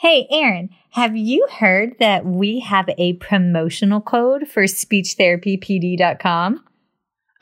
[0.00, 6.64] Hey, Erin, have you heard that we have a promotional code for speechtherapypd.com?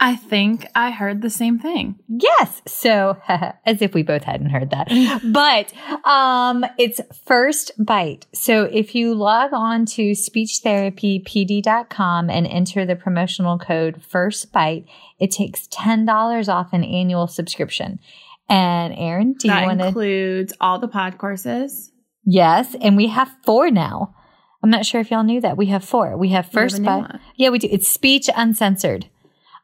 [0.00, 1.96] I think I heard the same thing.
[2.08, 2.62] Yes.
[2.66, 3.18] So,
[3.66, 4.88] as if we both hadn't heard that.
[5.24, 5.70] but
[6.08, 8.24] um, it's First Bite.
[8.32, 14.86] So, if you log on to speechtherapypd.com and enter the promotional code First Bite,
[15.18, 18.00] it takes $10 off an annual subscription.
[18.48, 21.92] And Erin, do that you want to includes all the pod courses?
[22.26, 24.14] Yes, and we have four now.
[24.62, 25.56] I'm not sure if y'all knew that.
[25.56, 26.16] We have four.
[26.16, 27.20] We have first by one.
[27.36, 27.68] Yeah, we do.
[27.70, 29.08] It's speech uncensored.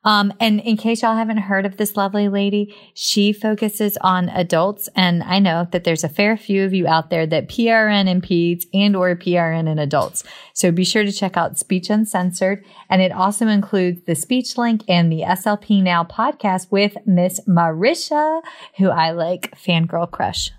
[0.05, 4.89] Um, and in case y'all haven't heard of this lovely lady, she focuses on adults.
[4.97, 8.21] And I know that there's a fair few of you out there that PRN in
[8.21, 10.25] peds and or PRN in adults.
[10.55, 12.65] So be sure to check out Speech Uncensored.
[12.91, 18.43] And it also includes the speech link and the SLP Now podcast with Miss Marisha,
[18.79, 20.51] who I like fangirl crush.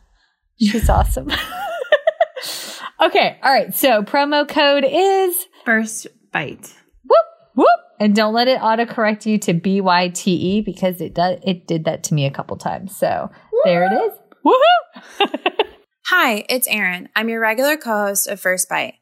[0.58, 1.30] She's awesome.
[3.04, 3.38] okay.
[3.44, 3.74] All right.
[3.74, 6.74] So promo code is First bite.
[7.04, 7.68] whoop whoop,
[8.00, 11.40] and don't let it autocorrect you to B Y T E because it does.
[11.44, 12.96] It did that to me a couple times.
[12.96, 13.30] So
[13.64, 14.14] there it is.
[14.46, 15.66] Woohoo!
[16.08, 17.10] Hi, it's Erin.
[17.16, 18.96] I'm your regular co host of First Bite.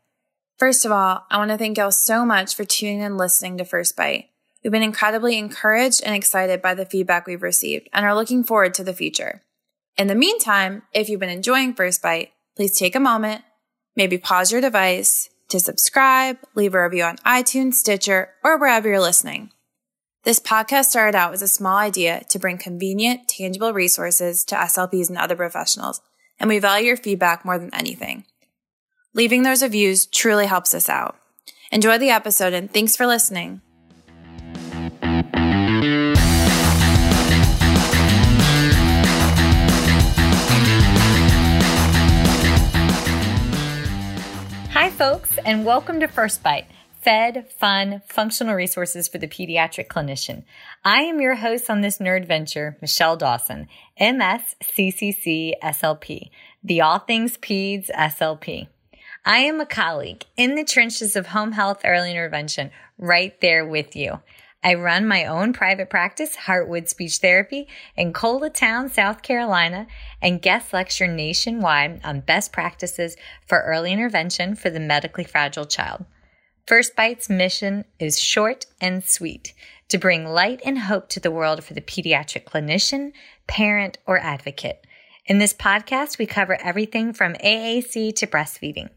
[0.60, 3.58] First of all, I want to thank y'all so much for tuning in and listening
[3.58, 4.26] to First Bite.
[4.64, 8.76] We've been incredibly encouraged and excited by the feedback we've received and are looking forward
[8.76, 9.42] to the future.
[9.98, 13.42] In the meantime, if you've been enjoying First Bite, please take a moment,
[13.96, 19.00] maybe pause your device to subscribe, leave a review on iTunes, Stitcher, or wherever you're
[19.00, 19.52] listening.
[20.24, 25.10] This podcast started out as a small idea to bring convenient, tangible resources to SLPs
[25.10, 26.02] and other professionals,
[26.40, 28.26] and we value your feedback more than anything.
[29.14, 31.18] Leaving those reviews truly helps us out.
[31.72, 33.62] Enjoy the episode and thanks for listening.
[45.02, 46.68] Folks, and welcome to First Bite.
[47.02, 50.44] Fed, fun, functional resources for the pediatric clinician.
[50.86, 53.68] I am your host on this nerd venture, Michelle Dawson,
[54.00, 56.30] MS CCC SLP,
[56.64, 58.68] the All Things Peds SLP.
[59.26, 62.70] I am a colleague in the trenches of home health early intervention,
[63.00, 64.20] right there with you.
[64.64, 69.88] I run my own private practice, Heartwood Speech Therapy, in Coletown, South Carolina,
[70.22, 73.18] and guest lecture nationwide on best practices
[73.48, 76.06] for early intervention for the medically fragile child.
[76.68, 79.54] First Bite's mission is short and sweet
[79.90, 83.14] to bring light and hope to the world for the pediatric clinician,
[83.48, 84.86] parent, or advocate.
[85.26, 88.90] In this podcast, we cover everything from AAC to breastfeeding,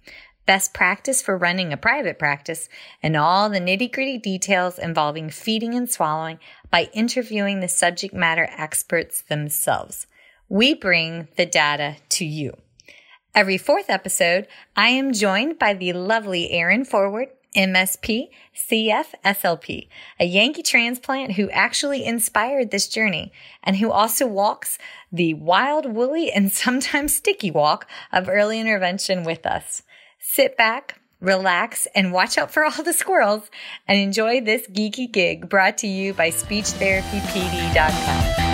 [0.47, 2.69] best practice for running a private practice,
[3.03, 6.39] and all the nitty gritty details involving feeding and swallowing
[6.71, 10.07] by interviewing the subject matter experts themselves.
[10.49, 12.57] We bring the data to you.
[13.35, 14.47] Every fourth episode,
[14.77, 19.89] I am joined by the lovely Erin Forward, MSP, CF, SLP,
[20.19, 23.33] a Yankee transplant who actually inspired this journey
[23.63, 24.79] and who also walks
[25.13, 29.83] the wild, woolly, and sometimes sticky walk of early intervention with us.
[30.27, 33.51] Sit back, relax, and watch out for all the squirrels
[33.87, 38.54] and enjoy this geeky gig brought to you by SpeechTherapyPD.com.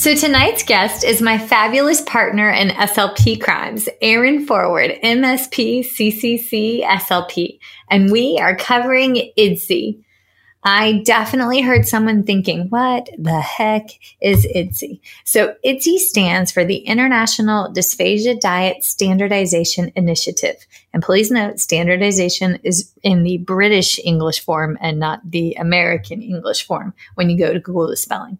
[0.00, 7.58] So tonight's guest is my fabulous partner in SLP crimes, Erin Forward, MSP CCC SLP,
[7.90, 10.02] and we are covering IDDSI.
[10.62, 13.88] I definitely heard someone thinking, what the heck
[14.20, 15.00] is IDDSI?
[15.24, 20.56] So IDDSI stands for the International Dysphagia Diet Standardization Initiative.
[20.92, 26.66] And please note, standardization is in the British English form and not the American English
[26.66, 28.36] form when you go to Google the spelling.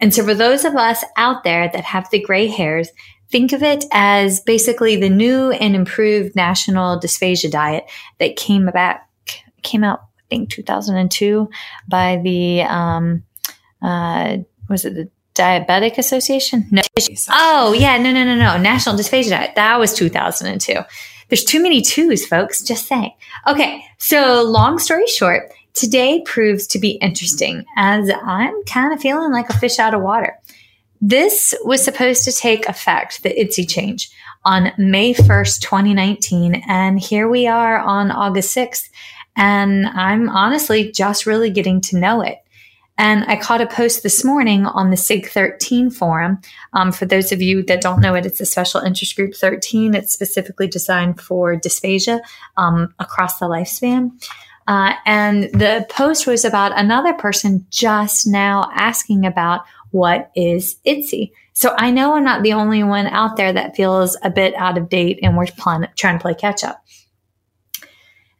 [0.00, 2.90] And so for those of us out there that have the gray hairs,
[3.30, 8.98] think of it as basically the new and improved national dysphagia diet that came about,
[9.62, 10.02] came out,
[10.34, 11.48] think 2002
[11.88, 13.22] by the, um,
[13.82, 14.38] uh,
[14.68, 16.66] was it the Diabetic Association?
[16.70, 16.82] No.
[17.30, 17.98] Oh, yeah.
[17.98, 18.56] No, no, no, no.
[18.56, 19.54] National Dysphagia Diet.
[19.56, 20.74] That was 2002.
[21.28, 22.62] There's too many twos, folks.
[22.62, 23.12] Just saying.
[23.46, 23.84] Okay.
[23.98, 29.50] So long story short, today proves to be interesting as I'm kind of feeling like
[29.50, 30.38] a fish out of water.
[31.00, 34.10] This was supposed to take effect, the IDDSI change,
[34.44, 36.62] on May 1st, 2019.
[36.68, 38.88] And here we are on August 6th.
[39.36, 42.38] And I'm honestly just really getting to know it.
[42.96, 46.40] And I caught a post this morning on the SIG 13 forum.
[46.72, 49.94] Um, for those of you that don't know it, it's a special interest group 13.
[49.94, 52.20] It's specifically designed for dysphagia
[52.56, 54.12] um, across the lifespan.
[54.68, 61.32] Uh, and the post was about another person just now asking about what is IDDSI.
[61.52, 64.78] So I know I'm not the only one out there that feels a bit out
[64.78, 66.84] of date and we're plan- trying to play catch up.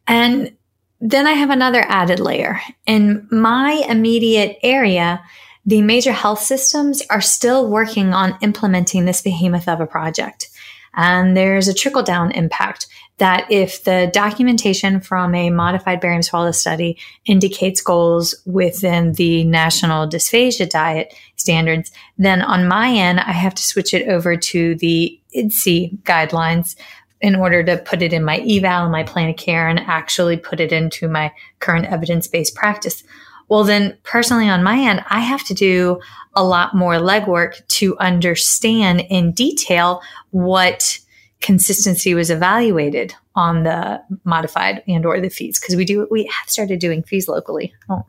[0.07, 0.57] And
[1.07, 2.63] then I have another added layer.
[2.87, 5.23] In my immediate area,
[5.67, 10.49] the major health systems are still working on implementing this behemoth of a project.
[10.95, 12.87] And there's a trickle down impact
[13.19, 20.09] that if the documentation from a modified barium swallow study indicates goals within the national
[20.09, 25.21] dysphagia diet standards, then on my end, I have to switch it over to the
[25.37, 26.77] IDDSI guidelines
[27.25, 30.37] in order to put it in my eval and my plan of care and actually
[30.37, 33.03] put it into my current evidence based practice.
[33.49, 36.01] Well, then personally on my end, I have to do
[36.35, 40.99] a lot more legwork to understand in detail what
[41.41, 46.51] consistency was evaluated on the modified and or the FEES because we do we have
[46.51, 47.73] started doing FEES locally.
[47.89, 48.05] Oh,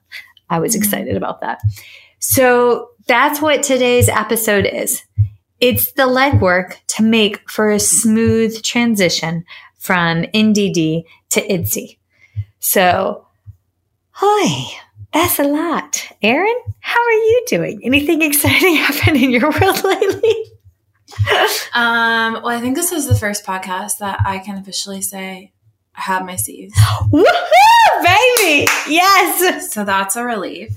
[0.50, 0.84] I was mm-hmm.
[0.84, 1.62] excited about that.
[2.20, 5.06] So that's what today's episode is.
[5.60, 9.46] It's the legwork to make for a smooth transition
[9.78, 11.98] from NDD to IDDSI.
[12.60, 13.28] So,
[14.12, 14.80] hi,
[15.14, 16.08] that's a lot.
[16.22, 17.82] Erin, how are you doing?
[17.84, 20.46] Anything exciting happen in your world lately?
[21.74, 25.54] um, well, I think this is the first podcast that I can officially say
[25.96, 26.74] I have my C's.
[27.12, 28.68] Woohoo, baby!
[28.90, 29.74] Yes.
[29.74, 30.76] So that's a relief.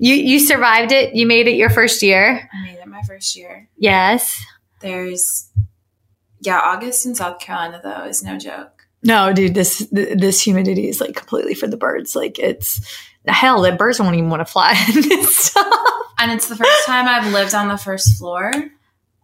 [0.00, 1.14] You you survived it.
[1.14, 2.48] You made it your first year.
[2.52, 3.68] I made it my first year.
[3.76, 4.42] Yes.
[4.80, 5.50] There's
[6.40, 8.86] yeah, August in South Carolina though is no joke.
[9.02, 12.16] No, dude, this this humidity is like completely for the birds.
[12.16, 12.80] Like it's
[13.26, 14.72] hell, the birds won't even want to fly
[16.18, 18.52] And it's the first time I've lived on the first floor.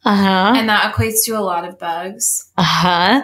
[0.05, 0.53] Uh-huh.
[0.57, 2.51] And that equates to a lot of bugs.
[2.57, 3.23] Uh-huh.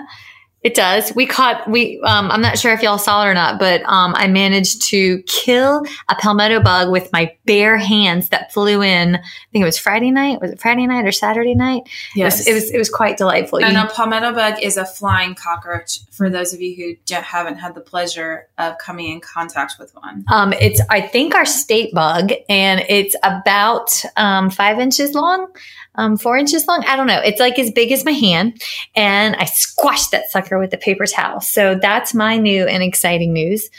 [0.63, 1.13] It does.
[1.15, 4.15] We caught we um I'm not sure if y'all saw it or not, but um
[4.15, 9.17] I managed to kill a palmetto bug with my bare hands that flew in.
[9.17, 9.21] I
[9.51, 10.41] think it was Friday night.
[10.41, 11.89] Was it Friday night or Saturday night?
[12.15, 12.47] Yes.
[12.47, 13.59] It was it was, it was quite delightful.
[13.59, 17.57] And you, a palmetto bug is a flying cockroach for those of you who haven't
[17.57, 20.25] had the pleasure of coming in contact with one.
[20.29, 25.49] Um it's I think our state bug and it's about um five inches long
[25.95, 26.85] um, four inches long.
[26.87, 27.21] I don't know.
[27.21, 28.63] It's like as big as my hand.
[28.95, 31.41] And I squashed that sucker with a paper towel.
[31.41, 33.71] So that's my new and exciting news.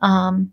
[0.00, 0.52] Um,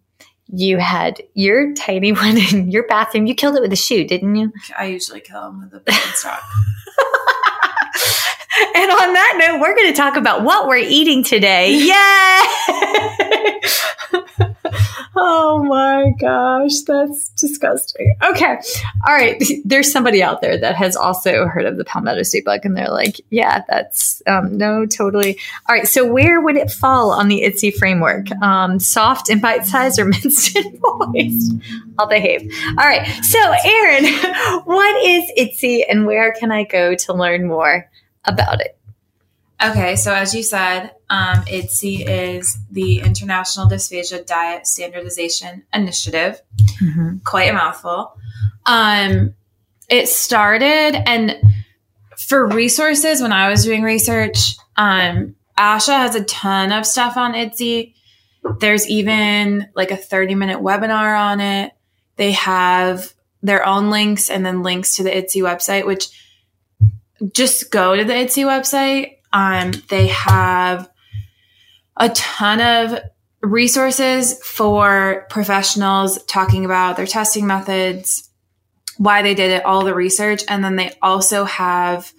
[0.55, 3.25] you had your tiny one in your bathroom.
[3.25, 4.51] You killed it with a shoe, didn't you?
[4.77, 6.39] I usually kill them with a Birkenstock.
[8.75, 11.73] and on that note, we're going to talk about what we're eating today.
[14.33, 14.49] Yay!
[15.15, 18.15] Oh my gosh, that's disgusting.
[18.23, 18.57] Okay.
[19.07, 19.41] All right.
[19.65, 22.89] There's somebody out there that has also heard of the palmetto state bug and they're
[22.89, 25.37] like, yeah, that's um, no, totally.
[25.69, 25.87] All right.
[25.87, 28.31] So where would it fall on the IDDSI framework?
[28.41, 31.53] Um, soft and bite sized or minced and moist?
[31.99, 32.51] I'll behave.
[32.69, 33.05] All right.
[33.23, 34.05] So Erin,
[34.63, 37.89] what is IDDSI and where can I go to learn more
[38.25, 38.77] about it?
[39.63, 46.41] Okay, so as you said, um, is the International Dysphagia Diet Standardization Initiative.
[46.81, 47.17] Mm-hmm.
[47.19, 48.17] Quite a mouthful.
[48.65, 49.35] Um,
[49.89, 51.37] it started, and
[52.17, 57.33] for resources, when I was doing research, um, ASHA has a ton of stuff on
[57.33, 57.93] IDDSI.
[58.59, 61.73] There's even like a 30 minute webinar on it.
[62.15, 66.09] They have their own links and then links to the IDDSI website, which
[67.33, 70.89] just go to the IDDSI website um, they have
[71.97, 72.99] a ton of
[73.41, 78.29] resources for professionals talking about their testing methods,
[78.97, 80.43] why they did it, all the research.
[80.47, 82.11] And then they also have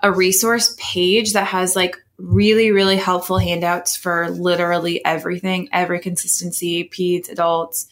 [0.00, 6.88] a resource page that has like really, really helpful handouts for literally everything, every consistency,
[6.88, 7.86] peds, adults,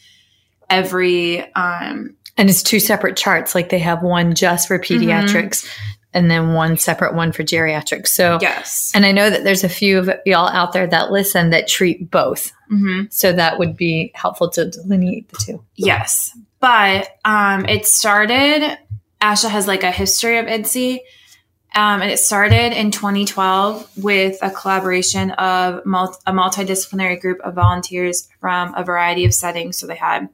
[0.69, 3.53] every, um, and it's two separate charts.
[3.53, 5.03] Like they have one just for mm-hmm.
[5.03, 8.09] pediatrics, mm-hmm and then one separate one for geriatrics.
[8.09, 8.91] So, yes.
[8.93, 12.09] And I know that there's a few of y'all out there that listen that treat
[12.09, 12.51] both.
[12.71, 13.05] Mm-hmm.
[13.09, 15.65] So that would be helpful to delineate the two.
[15.75, 16.37] Yes.
[16.59, 18.77] But um, it started,
[19.21, 20.99] ASHA has like a history of IDDSI.
[21.75, 27.55] Um, and it started in 2012 with a collaboration of multi- a multidisciplinary group of
[27.55, 29.77] volunteers from a variety of settings.
[29.77, 30.29] So they had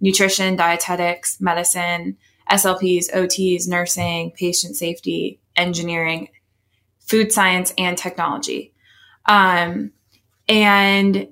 [0.00, 2.16] nutrition, dietetics, medicine,
[2.50, 6.28] SLPs, OTs, nursing, patient safety, engineering,
[7.00, 8.72] food science, and technology.
[9.26, 9.92] Um,
[10.48, 11.28] and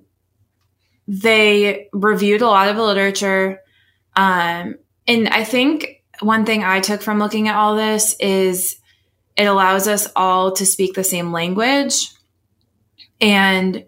[1.08, 3.60] they reviewed a lot of the literature.
[4.14, 8.80] Um, And I think one thing I took from looking at all this is
[9.36, 12.12] it allows us all to speak the same language.
[13.20, 13.84] And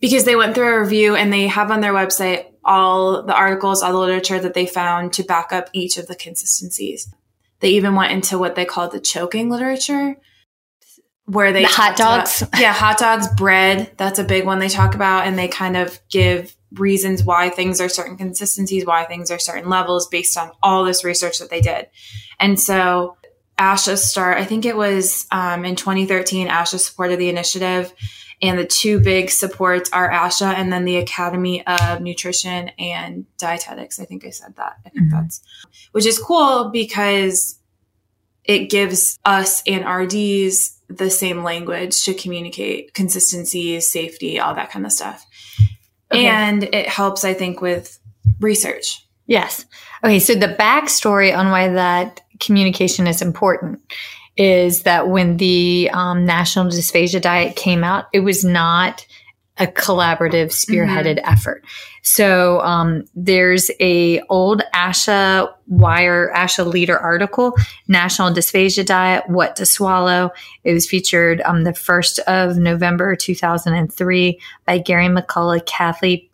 [0.00, 3.82] because they went through a review and they have on their website all the articles,
[3.82, 7.12] all the literature that they found to back up each of the consistencies.
[7.60, 10.16] They even went into what they called the choking literature,
[11.24, 12.42] where they the hot dogs.
[12.42, 13.92] About, yeah, hot dogs, bread.
[13.96, 17.80] That's a big one they talk about, and they kind of give reasons why things
[17.80, 21.62] are certain consistencies, why things are certain levels based on all this research that they
[21.62, 21.88] did.
[22.38, 23.16] And so
[23.58, 27.92] ASHA start, I think it was um, in 2013, ASHA supported the initiative.
[28.40, 33.98] And the two big supports are ASHA and then the Academy of Nutrition and Dietetics.
[33.98, 34.76] I think I said that.
[34.86, 35.16] I think mm-hmm.
[35.16, 35.42] that's,
[35.90, 37.58] which is cool because
[38.44, 44.86] it gives us and RDs the same language to communicate consistency, safety, all that kind
[44.86, 45.26] of stuff.
[46.12, 46.26] Okay.
[46.26, 47.98] And it helps, I think, with
[48.40, 49.06] research.
[49.26, 49.66] Yes.
[50.02, 50.20] Okay.
[50.20, 53.82] So the backstory on why that communication is important
[54.38, 59.04] is that when the um, National Dysphagia Diet came out, it was not
[59.58, 61.28] a collaborative spearheaded mm-hmm.
[61.28, 61.64] effort.
[62.02, 67.54] So um, there's a old ASHA Wire ASHA Leader article,
[67.88, 70.30] National Dysphagia Diet: What to Swallow.
[70.62, 76.30] It was featured on um, the first of November 2003 by Gary McCullough, Cathy.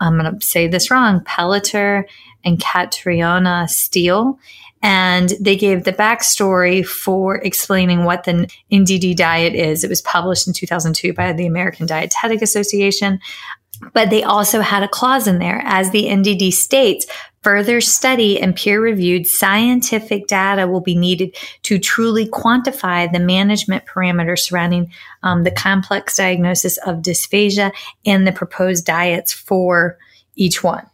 [0.00, 1.22] I'm going to say this wrong.
[1.24, 2.06] Pelletier
[2.44, 4.38] and Catriona Steele.
[4.82, 9.82] And they gave the backstory for explaining what the NDD diet is.
[9.82, 13.20] It was published in 2002 by the American Dietetic Association.
[13.92, 17.06] But they also had a clause in there, as the NDD states,
[17.42, 23.84] further study and peer reviewed scientific data will be needed to truly quantify the management
[23.86, 24.90] parameters surrounding
[25.22, 27.72] um, the complex diagnosis of dysphagia
[28.04, 29.98] and the proposed diets for
[30.34, 30.86] each one.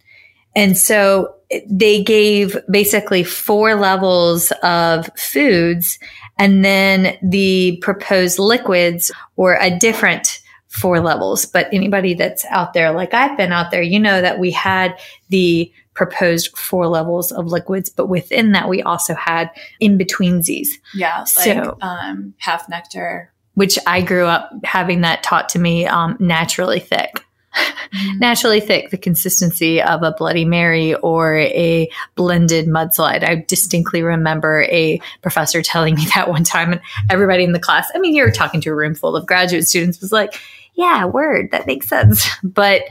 [0.54, 1.34] And so
[1.68, 5.98] they gave basically four levels of foods
[6.38, 11.46] and then the proposed liquids were a different four levels.
[11.46, 14.98] But anybody that's out there, like I've been out there, you know that we had
[15.28, 20.68] the proposed four levels of liquids, but within that, we also had in betweensies.
[20.94, 21.20] Yeah.
[21.20, 26.16] Like, so, um, half nectar, which I grew up having that taught to me, um,
[26.18, 27.21] naturally thick.
[27.54, 28.18] Mm-hmm.
[28.20, 33.22] naturally thick, the consistency of a Bloody Mary or a blended mudslide.
[33.22, 36.80] I distinctly remember a professor telling me that one time, and
[37.10, 40.00] everybody in the class, I mean, you're talking to a room full of graduate students,
[40.00, 40.34] was like,
[40.74, 42.26] yeah, word, that makes sense.
[42.42, 42.82] But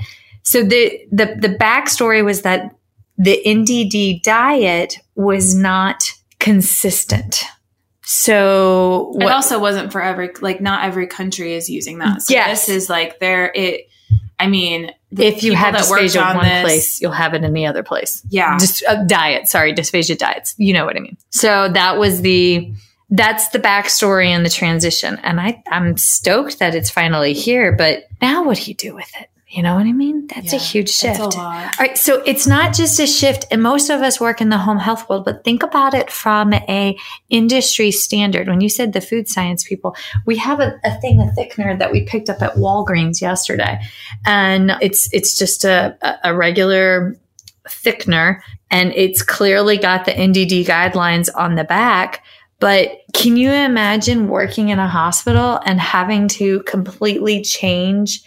[0.43, 2.75] so the, the, the backstory was that
[3.17, 7.43] the NDD diet was not consistent.
[8.03, 12.23] So what, it also wasn't for every like not every country is using that.
[12.23, 12.65] So yes.
[12.65, 13.87] this is like there it
[14.41, 17.67] I mean, if you have dysphagia in one this, place, you'll have it in the
[17.67, 18.23] other place.
[18.29, 18.57] Yeah.
[18.57, 20.55] Just uh, diet, sorry, dysphagia diets.
[20.57, 21.15] You know what I mean.
[21.29, 22.73] So that was the
[23.11, 25.19] that's the backstory and the transition.
[25.21, 29.11] And I, I'm stoked that it's finally here, but now what do you do with
[29.19, 29.29] it?
[29.51, 30.27] You know what I mean?
[30.27, 31.19] That's yeah, a huge shift.
[31.19, 31.97] A All right.
[31.97, 35.09] So it's not just a shift and most of us work in the home health
[35.09, 36.97] world, but think about it from a
[37.29, 38.47] industry standard.
[38.47, 39.93] When you said the food science people,
[40.25, 43.81] we have a, a thing, a thickener that we picked up at Walgreens yesterday.
[44.25, 47.17] And it's, it's just a, a regular
[47.67, 48.39] thickener
[48.69, 52.23] and it's clearly got the NDD guidelines on the back.
[52.61, 58.23] But can you imagine working in a hospital and having to completely change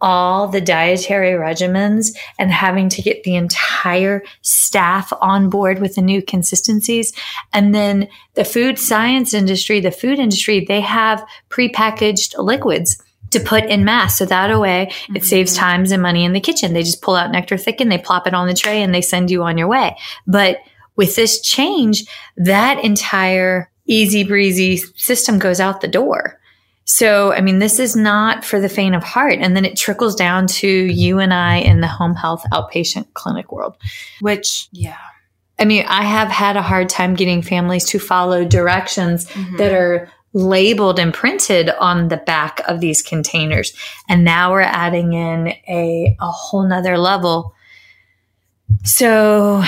[0.00, 6.02] all the dietary regimens and having to get the entire staff on board with the
[6.02, 7.12] new consistencies.
[7.52, 13.64] And then the food science industry, the food industry, they have prepackaged liquids to put
[13.64, 14.18] in mass.
[14.18, 15.16] So that way mm-hmm.
[15.16, 16.72] it saves times and money in the kitchen.
[16.72, 19.30] They just pull out nectar thicken, they plop it on the tray and they send
[19.30, 19.96] you on your way.
[20.26, 20.58] But
[20.96, 26.40] with this change, that entire easy breezy system goes out the door.
[26.86, 29.38] So, I mean, this is not for the faint of heart.
[29.40, 33.50] And then it trickles down to you and I in the home health outpatient clinic
[33.50, 33.76] world,
[34.20, 34.96] which, yeah.
[35.58, 39.56] I mean, I have had a hard time getting families to follow directions mm-hmm.
[39.56, 43.72] that are labeled and printed on the back of these containers.
[44.08, 47.54] And now we're adding in a, a whole nother level.
[48.84, 49.64] So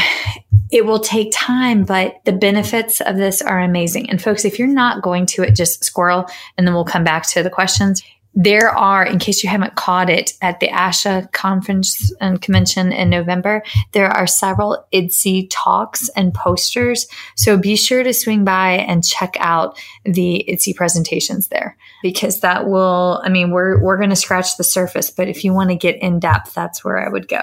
[0.71, 4.11] it will take time, but the benefits of this are amazing.
[4.11, 7.27] And folks, if you're not going to it, just squirrel and then we'll come back
[7.31, 8.03] to the questions.
[8.35, 13.11] There are, in case you haven't caught it, at the ASHA conference and convention in
[13.11, 17.09] November, there are several IDDSI talks and posters.
[17.35, 22.69] So be sure to swing by and check out the IDDSI presentations there because that
[22.69, 25.77] will, I mean, we're, we're going to scratch the surface, but if you want to
[25.77, 27.41] get in depth, that's where I would go.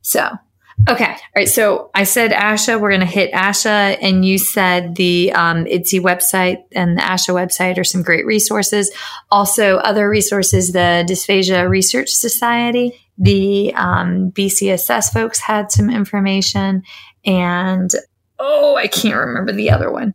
[0.00, 0.30] So
[0.88, 1.04] Okay.
[1.04, 1.48] All right.
[1.48, 2.80] So I said ASHA.
[2.80, 7.78] We're going to hit ASHA, and you said the um, website and the ASHA website
[7.78, 8.90] are some great resources.
[9.30, 16.84] Also, other resources: the Dysphagia Research Society, the um, BCSS folks had some information,
[17.24, 17.90] and
[18.38, 20.14] oh, I can't remember the other one.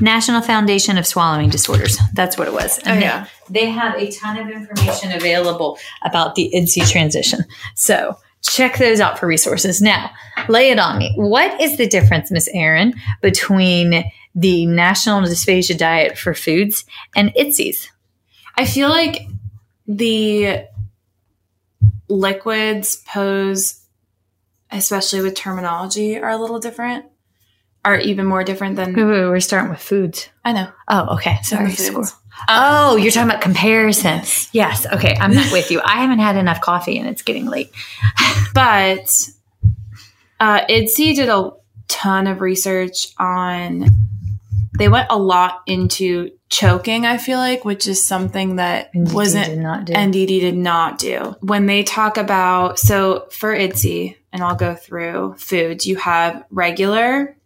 [0.00, 1.98] National Foundation of Swallowing Disorders.
[2.14, 2.80] That's what it was.
[2.86, 3.26] Oh, yeah.
[3.50, 7.40] They, they have a ton of information available about the IDDSI transition.
[7.74, 9.80] So check those out for resources.
[9.80, 10.10] Now,
[10.48, 11.12] lay it on me.
[11.16, 16.84] What is the difference, Miss Erin, between the National Dysphagia Diet for Foods
[17.14, 17.90] and IDDSI's?
[18.56, 19.26] I feel like
[19.86, 20.66] the
[22.08, 23.80] liquids pose,
[24.70, 27.06] especially with terminology, are a little different,
[27.84, 28.94] are even more different than.
[28.94, 30.28] Wait, wait, we're starting with foods.
[30.44, 30.70] I know.
[30.88, 31.38] Oh, okay.
[31.42, 31.72] Sorry.
[31.72, 32.04] Score.
[32.48, 34.22] Oh, you're talking about comparison.
[34.52, 34.86] Yes.
[34.86, 35.16] Okay.
[35.20, 35.80] I'm not with you.
[35.84, 37.70] I haven't had enough coffee and it's getting late.
[38.54, 39.08] But
[40.38, 41.52] uh, did a
[41.88, 43.86] ton of research on.
[44.78, 47.06] They went a lot into choking.
[47.06, 49.94] I feel like, which is something that NDD wasn't did not do.
[49.94, 51.34] NDD did not do.
[51.40, 55.86] When they talk about so for IDDSI, and I'll go through foods.
[55.86, 57.36] You have regular,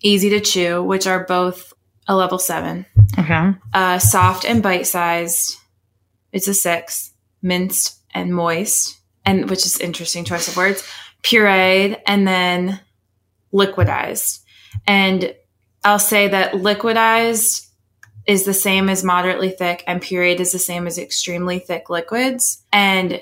[0.00, 1.72] easy to chew, which are both
[2.08, 2.86] a level seven.
[3.18, 3.52] Okay.
[3.72, 5.56] Uh, soft and bite sized,
[6.32, 7.10] it's a six.
[7.44, 10.88] Minced and moist, and which is interesting choice of words.
[11.24, 12.78] Pureed and then
[13.52, 14.38] liquidized.
[14.86, 15.34] And
[15.82, 17.66] I'll say that liquidized
[18.28, 22.62] is the same as moderately thick, and pureed is the same as extremely thick liquids.
[22.72, 23.20] And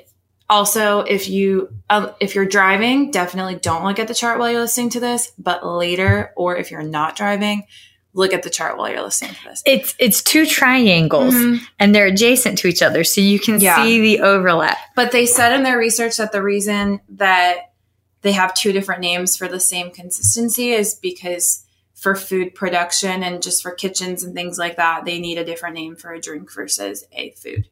[0.51, 4.61] also, if you um, if you're driving, definitely don't look at the chart while you're
[4.61, 5.33] listening to this.
[5.39, 7.65] But later, or if you're not driving,
[8.13, 9.63] look at the chart while you're listening to this.
[9.67, 11.61] It's it's two triangles Mhm.
[11.79, 13.77] and they're adjacent to each other, so you can Yeah.
[13.85, 14.79] see the overlap.
[14.97, 17.73] But they said in their research that the reason that
[18.23, 21.65] they have two different names for the same consistency is because
[21.95, 25.75] for food production and just for kitchens and things like that, they need a different
[25.75, 27.69] name for a drink versus a food.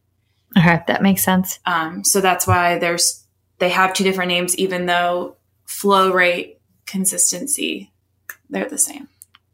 [0.57, 1.59] Okay, that makes sense.
[1.67, 3.25] Um, so that's why there's
[3.59, 7.91] they have two different names, even though flow rate, consistency,
[8.49, 9.09] they're the same.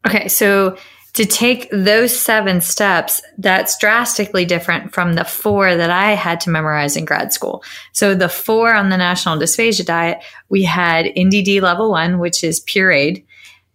[0.06, 0.76] Okay, so
[1.14, 6.50] to take those seven steps, that's drastically different from the four that I had to
[6.50, 7.62] memorize in grad school.
[7.92, 12.60] So the four on the National Dysphagia Diet, we had NDD level one, which is
[12.60, 13.24] pureed,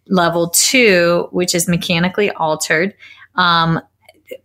[0.08, 2.94] level two, which is mechanically altered,
[3.36, 3.80] um,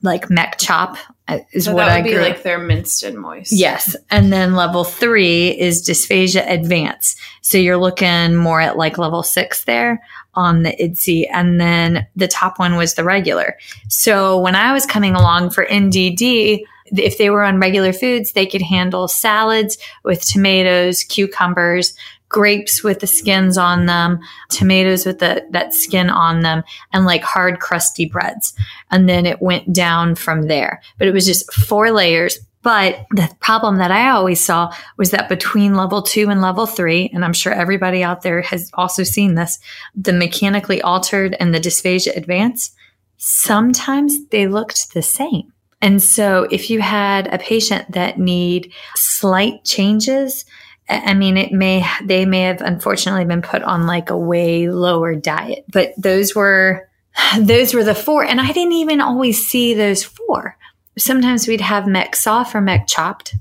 [0.02, 2.20] like mech chop uh, is So what that I would be grew.
[2.22, 3.50] like they're minced and moist.
[3.52, 3.96] Yes.
[4.10, 7.18] And then level three is dysphagia advanced.
[7.42, 10.00] So you're looking more at like level six there
[10.36, 11.26] on the IDDSI.
[11.32, 13.56] And then the top one was the regular.
[13.88, 18.46] So when I was coming along for NDD, if they were on regular foods, they
[18.46, 21.94] could handle salads with tomatoes, cucumbers,
[22.28, 24.18] grapes with the skins on them,
[24.50, 28.54] tomatoes with the, that skin on them, and like hard crusty breads.
[28.90, 30.82] And then it went down from there.
[30.98, 32.38] But it was just four layers.
[32.64, 37.10] But the problem that I always saw was that between level two and level three,
[37.12, 39.58] and I'm sure everybody out there has also seen this,
[39.94, 42.74] the mechanically altered and the dysphagia advanced,
[43.18, 45.52] sometimes they looked the same.
[45.82, 50.46] And so if you had a patient that need slight changes,
[50.88, 55.14] I mean, it may, they may have unfortunately been put on like a way lower
[55.14, 56.88] diet, but those were,
[57.38, 58.24] those were the four.
[58.24, 60.56] And I didn't even always see those four.
[60.96, 63.34] Sometimes we'd have mech soft or mech chopped.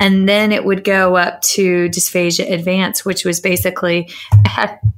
[0.00, 4.08] And then it would go up to dysphagia advanced, which was basically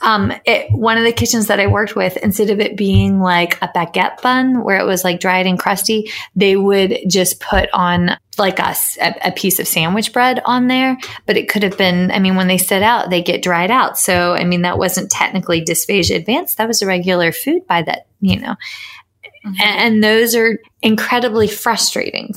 [0.00, 3.60] um, it, one of the kitchens that I worked with, instead of it being like
[3.60, 8.16] a baguette bun where it was like dried and crusty, they would just put on
[8.38, 10.96] like us a, a piece of sandwich bread on there.
[11.26, 13.98] But it could have been, I mean, when they sit out, they get dried out.
[13.98, 16.58] So, I mean, that wasn't technically dysphagia advanced.
[16.58, 18.54] That was a regular food by that, you know.
[19.44, 22.34] A- And those are incredibly frustrating.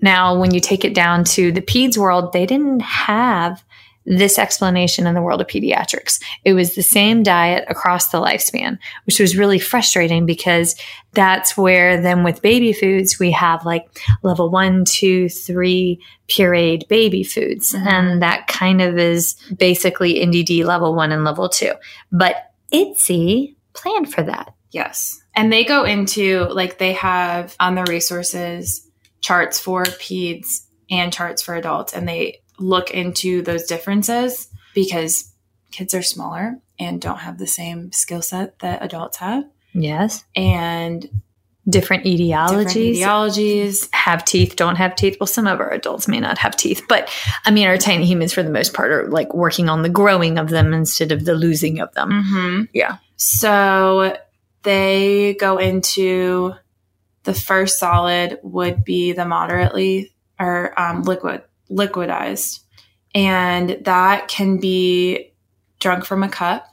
[0.00, 3.62] Now, when you take it down to the peds world, they didn't have
[4.08, 6.22] this explanation in the world of pediatrics.
[6.44, 10.76] It was the same diet across the lifespan, which was really frustrating because
[11.12, 13.84] that's where then with baby foods, we have like
[14.22, 15.98] level one, two, three
[16.28, 17.72] pureed baby foods.
[17.72, 17.86] Mhm.
[17.92, 21.72] And that kind of is basically NDD level one and level two.
[22.12, 22.36] But
[22.72, 24.54] IDDSI planned for that.
[24.70, 25.20] Yes.
[25.36, 28.88] And they go into like they have on the resources
[29.20, 35.32] charts for peds and charts for adults and they look into those differences because
[35.72, 39.44] kids are smaller and don't have the same skill set that adults have
[39.74, 40.24] Yes.
[40.34, 41.06] and
[41.68, 42.48] different etiologies.
[42.48, 43.88] different etiologies.
[43.92, 45.16] have teeth, don't have teeth.
[45.18, 47.10] Well, some of our adults may not have teeth, but
[47.44, 50.38] I mean, our tiny humans, for the most part, are like working on the growing
[50.38, 52.10] of them instead of the losing of them.
[52.10, 52.62] Mm-hmm.
[52.72, 52.98] Yeah.
[53.16, 54.16] So
[54.66, 56.52] they go into
[57.22, 62.60] the first solid would be the moderately or um, liquid liquidized,
[63.14, 65.32] and that can be
[65.80, 66.66] drunk from a cup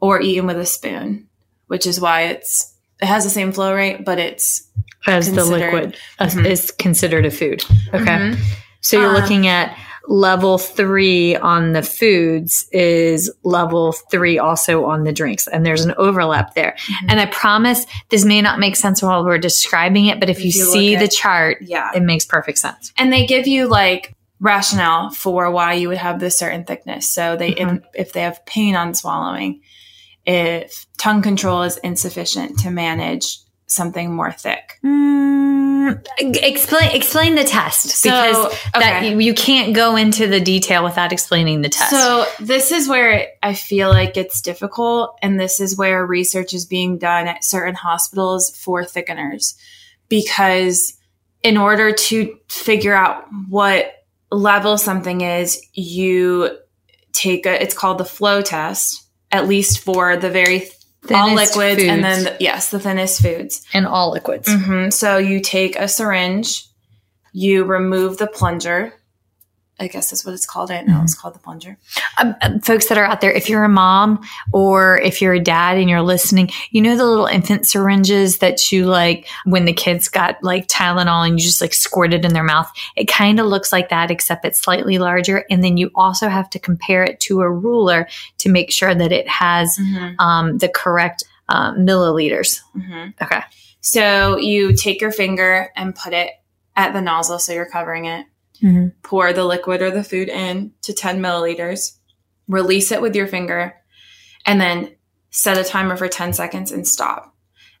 [0.00, 1.28] or eaten with a spoon,
[1.68, 4.68] which is why it's it has the same flow rate, but it's
[5.06, 6.46] As the liquid uh, Mhm.
[6.46, 7.64] is considered a food.
[7.94, 8.04] Okay.
[8.04, 8.38] Mhm.
[8.80, 9.76] So you're Um, looking at
[10.08, 15.46] level three on the foods is level three also on the drinks.
[15.46, 16.74] And there's an overlap there.
[16.78, 17.10] Mhm.
[17.10, 20.44] And I promise this may not make sense while we're describing it, but if, If
[20.44, 21.90] you, you see the chart, yeah.
[21.94, 22.92] it makes perfect sense.
[22.98, 27.08] and they give you like rationale for why you would have this certain thickness.
[27.08, 27.82] So they if, Mhm.
[27.94, 29.60] if they have pain on swallowing,
[30.26, 33.38] if tongue control is insufficient to manage
[33.68, 34.78] something more thick.
[34.84, 35.71] Mm,
[36.18, 41.12] explain explain the test So, because that you, you can't go into the detail without
[41.12, 41.90] explaining the test.
[41.90, 46.66] So this is where I feel like it's difficult, and this is where research is
[46.66, 49.54] being done at certain hospitals for thickeners,
[50.08, 50.98] because
[51.42, 53.92] in order to figure out what
[54.30, 56.56] level something is, you
[57.12, 57.62] take a.
[57.62, 60.70] It's called the flow test, at least for the very
[61.10, 63.66] all liquids, and then the, yes, the thinnest foods.
[63.72, 64.48] and all liquids.
[64.50, 66.66] hmm So you take a syringe,
[67.32, 68.94] you remove the plunger.
[69.82, 70.70] I guess that's what it's called.
[70.70, 71.76] I know it was called the plunger.
[72.18, 74.20] um, um, folks that are out there, if you're a mom
[74.52, 78.70] or if you're a dad and you're listening, you know the little infant syringes that
[78.70, 82.32] you like when the kids got like Tylenol and you just like squirt it in
[82.32, 82.70] their mouth.
[82.96, 85.44] It kind of looks like that, except it's slightly larger.
[85.50, 89.12] And then you also have to compare it to a ruler to make sure that
[89.12, 89.76] it has
[90.18, 92.60] um, the correct um, milliliters.
[92.72, 93.40] hmm Okay.
[93.80, 96.30] So you take your finger and put it
[96.76, 98.26] at the nozzle, so you're covering it.
[98.62, 98.92] Mhm.
[99.02, 101.96] Pour the liquid or the food in to 10 milliliters.
[102.48, 103.74] Release it with your finger,
[104.44, 104.94] and then
[105.30, 107.34] set a timer for 10 seconds and stop.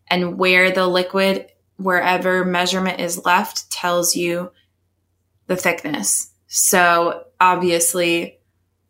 [0.08, 4.52] And where the liquid, wherever measurement is left, tells you
[5.46, 6.30] the thickness.
[6.46, 8.38] So obviously,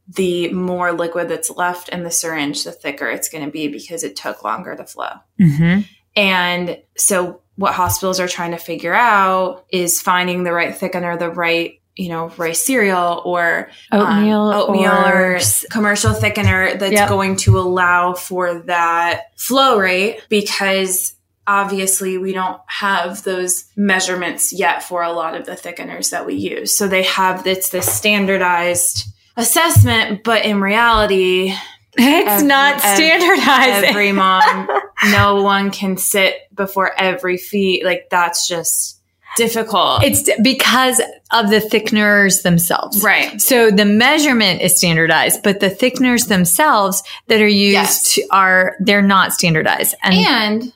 [0.09, 4.05] the more liquid that's left in the syringe, the thicker it's going to be because
[4.05, 5.12] it took longer to flow.
[5.40, 5.83] Mm-hmm.
[6.16, 11.31] And so what hospitals are trying to figure out is finding the right thickener, the
[11.31, 17.09] right, you know, rice cereal or um, Oatmeal, oatmeal or, or commercial thickener that's Yep.
[17.09, 21.14] going to allow for that flow rate because
[21.46, 26.35] obviously we don't have those measurements yet for a lot of the thickeners that we
[26.35, 26.74] use.
[26.76, 29.05] So they have it's this standardized
[29.37, 31.52] assessment, but in reality,
[31.94, 33.85] It's Every- not standardized.
[33.85, 34.66] every mom
[35.11, 38.98] no one can sit before every feed like that's just
[39.36, 41.00] difficult it's because
[41.32, 43.02] of the thickeners themselves.
[43.02, 48.14] right So the measurement is standardized, but the thickeners themselves that are used Yes.
[48.14, 49.94] to- are they're not standardized.
[50.02, 50.72] And, and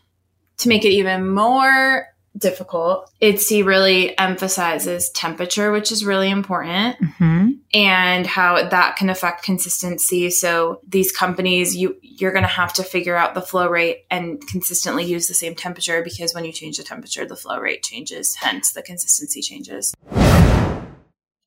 [0.58, 2.06] to make it even more
[2.36, 3.10] difficult.
[3.22, 7.58] IDDSI really emphasizes temperature which is really important Mhm.
[7.74, 10.30] and how that can affect consistency.
[10.30, 14.40] So these companies you you're going to have to figure out the flow rate and
[14.48, 18.34] consistently use the same temperature because when you change the temperature the flow rate changes
[18.36, 19.94] hence the consistency changes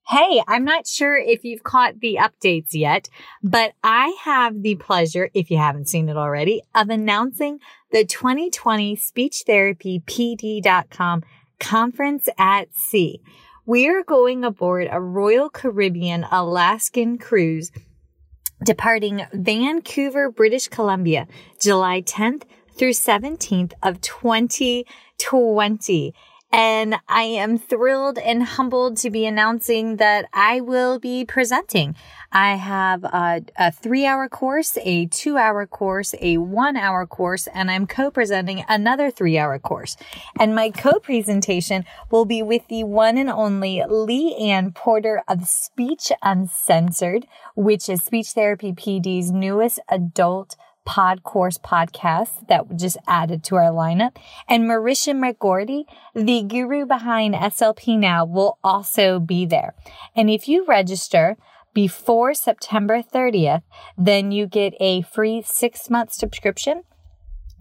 [0.09, 3.09] Hey, I'm not sure if you've caught the updates yet,
[3.43, 7.59] but I have the pleasure, if you haven't seen it already, of announcing
[7.91, 11.21] the 2020 Speech Therapy SpeechTherapyPD.com
[11.59, 13.21] conference at sea.
[13.67, 17.71] We are going aboard a Royal Caribbean Alaskan cruise
[18.65, 21.27] departing Vancouver, British Columbia,
[21.61, 22.45] July 10th
[22.75, 26.15] through 17th of 2020.
[26.51, 31.95] And I am thrilled and humbled to be announcing that I will be presenting.
[32.31, 37.47] I have a, a three hour course, a two hour course, a one hour course,
[37.53, 39.95] and I'm co-presenting another three hour course.
[40.39, 46.12] And my co-presentation will be with the one and only Lee Ann Porter of Speech
[46.23, 50.55] Uncensored, which is Speech Therapy PD's newest adult
[50.89, 54.17] pod course podcast that just added to our lineup.
[54.47, 55.84] And Marisha McGordy,
[56.15, 59.75] the guru behind SLP Now, will also be there.
[60.15, 61.38] And if you register
[61.75, 63.62] before September 30th,
[63.99, 66.82] then you get a free six month subscription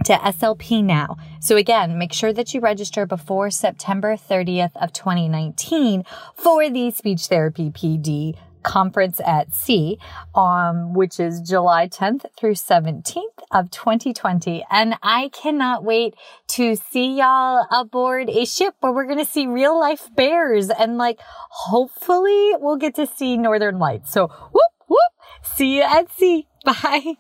[0.05, 1.19] to SLP now.
[1.39, 7.27] So again, make sure that you register before September 30th of 2019 for the Speech
[7.27, 9.99] Therapy PD conference at sea,
[10.35, 14.65] um, which is July 10th through 17th of 2020.
[14.71, 16.15] And I cannot wait
[16.49, 20.99] to see y'all aboard a ship where we're going to see real life bears and
[20.99, 24.13] like, hopefully we'll get to see Northern Lights.
[24.13, 26.47] So whoop, whoop, see you at sea.
[26.65, 27.15] Bye.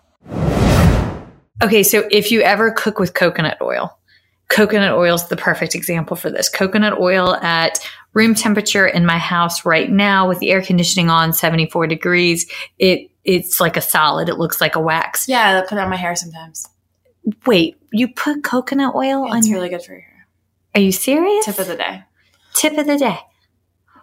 [1.62, 1.82] Okay.
[1.82, 3.97] So if you ever cook with coconut oil,
[4.48, 6.48] coconut oil is the perfect example for this.
[6.48, 7.78] Coconut oil at
[8.14, 12.50] room temperature in my house right now with the air conditioning on 74 degrees.
[12.78, 14.28] It, it's like a solid.
[14.28, 15.28] It looks like a wax.
[15.28, 16.66] Yeah, I put it on my hair sometimes.
[17.46, 20.26] Wait, you put coconut oil Yeah, on it's your, really good for your hair.
[20.74, 21.44] are you serious?
[21.44, 22.02] Tip of the day.
[22.54, 23.18] Tip of the day.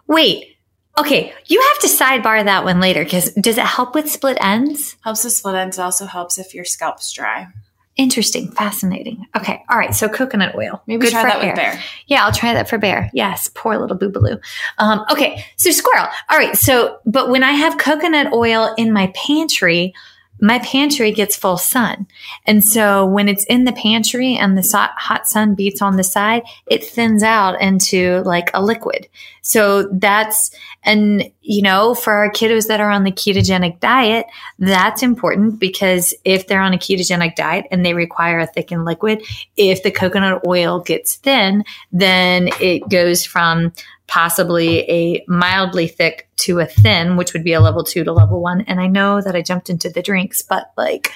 [0.06, 0.56] Wait,
[0.96, 1.34] okay.
[1.46, 4.96] You have to sidebar that one later because does it help with split ends?
[5.02, 5.76] Helps with split ends.
[5.78, 7.48] It also helps if your scalp's dry.
[7.96, 9.26] Interesting, fascinating.
[9.34, 9.94] Okay, all right.
[9.94, 11.50] So coconut oil, Maybe Good try that hair.
[11.52, 11.82] with bear.
[12.06, 13.10] Yeah, I'll try that for bear.
[13.14, 14.38] Yes, poor little boobaloo.
[14.76, 16.06] Um, okay, so squirrel.
[16.28, 19.94] All right, so but when I have coconut oil in my pantry,
[20.40, 22.06] my pantry gets full sun,
[22.46, 26.42] and so when it's in the pantry and the hot sun beats on the side,
[26.66, 29.08] it thins out into like a liquid.
[29.42, 30.50] So that's
[30.82, 34.26] and you know for our kiddos that are on the ketogenic diet,
[34.58, 39.22] that's important because if they're on a ketogenic diet and they require a thickened liquid,
[39.56, 43.72] if the coconut oil gets thin, then it goes from
[44.06, 48.40] possibly a mildly thick to a thin, which would be a level two to level
[48.40, 48.60] one.
[48.62, 51.12] And I know that I jumped into the drinks, but like,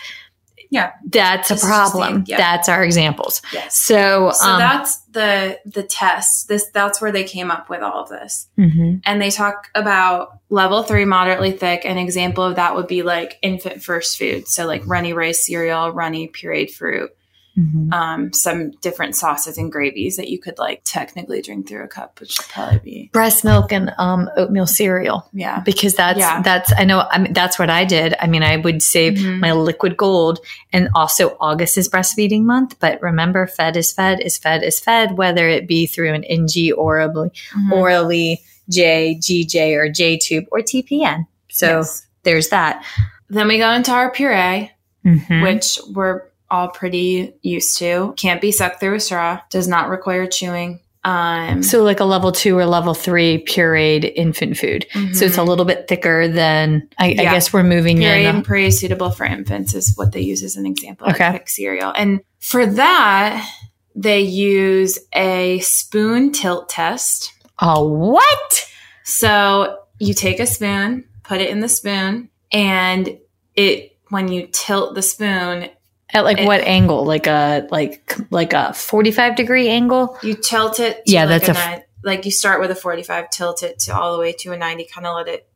[0.70, 0.92] Yeah.
[1.08, 2.24] that's a This is just the- problem.
[2.28, 2.36] yeah.
[2.36, 3.42] That's our examples.
[3.52, 3.76] Yes.
[3.76, 6.46] So, So um, that's the the test.
[6.48, 8.48] This that's where they came up with all of this.
[8.58, 9.00] mhm.
[9.04, 11.84] And they talk about level three moderately thick.
[11.84, 14.46] An example of that would be like infant first food.
[14.48, 17.10] So like runny rice cereal, runny pureed fruit,
[17.60, 17.92] Mhm.
[17.92, 22.18] um, some different sauces and gravies that you could like technically drink through a cup,
[22.20, 25.28] which would probably be breast milk and um, oatmeal cereal.
[25.32, 25.60] yeah.
[25.60, 26.40] because that's Yeah.
[26.42, 28.14] that's I know I mean, that's what I did.
[28.20, 29.40] I mean, I would save Mhm.
[29.40, 30.38] my liquid gold,
[30.72, 32.76] and also August is breastfeeding month.
[32.80, 36.72] But remember, fed is fed is fed is fed, whether it be through an NG
[36.72, 37.72] orally, Mhm.
[37.72, 41.26] orally J, GJ, or J tube or TPN.
[41.48, 42.06] So Yes.
[42.22, 42.82] there's that.
[43.28, 44.70] then we go into our puree,
[45.06, 45.42] Mhm.
[45.42, 48.14] which we're all pretty used to.
[48.16, 49.40] Can't be sucked through a straw.
[49.50, 50.80] Does not require chewing.
[51.02, 54.86] Um, so like a level two or level three pureed infant food.
[54.92, 55.48] So it's a mhm.
[55.48, 58.44] little bit thicker than I, I guess we're moving Puree in.
[58.46, 61.32] and suitable for infants is what they use as an example of Okay.
[61.32, 61.90] thick cereal.
[61.96, 63.50] And for that,
[63.94, 67.32] they use a spoon tilt test.
[67.58, 68.66] Oh, what?
[69.04, 73.18] So you take a spoon, put it in the spoon, and
[73.54, 75.70] it when you tilt the spoon,
[76.12, 77.04] At like It- what angle?
[77.04, 80.16] Like a like like a forty five degree angle?
[80.22, 81.04] you tilt it.
[81.06, 83.62] To Yeah, like that's a, a f- ni- like you start with a forty-five, tilt
[83.62, 85.46] it to all the way to a ninety, kind of let it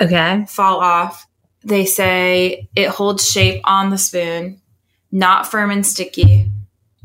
[0.00, 0.44] Okay.
[0.48, 1.26] fall off.
[1.62, 4.62] They say it holds shape on the spoon,
[5.12, 6.50] not firm and sticky,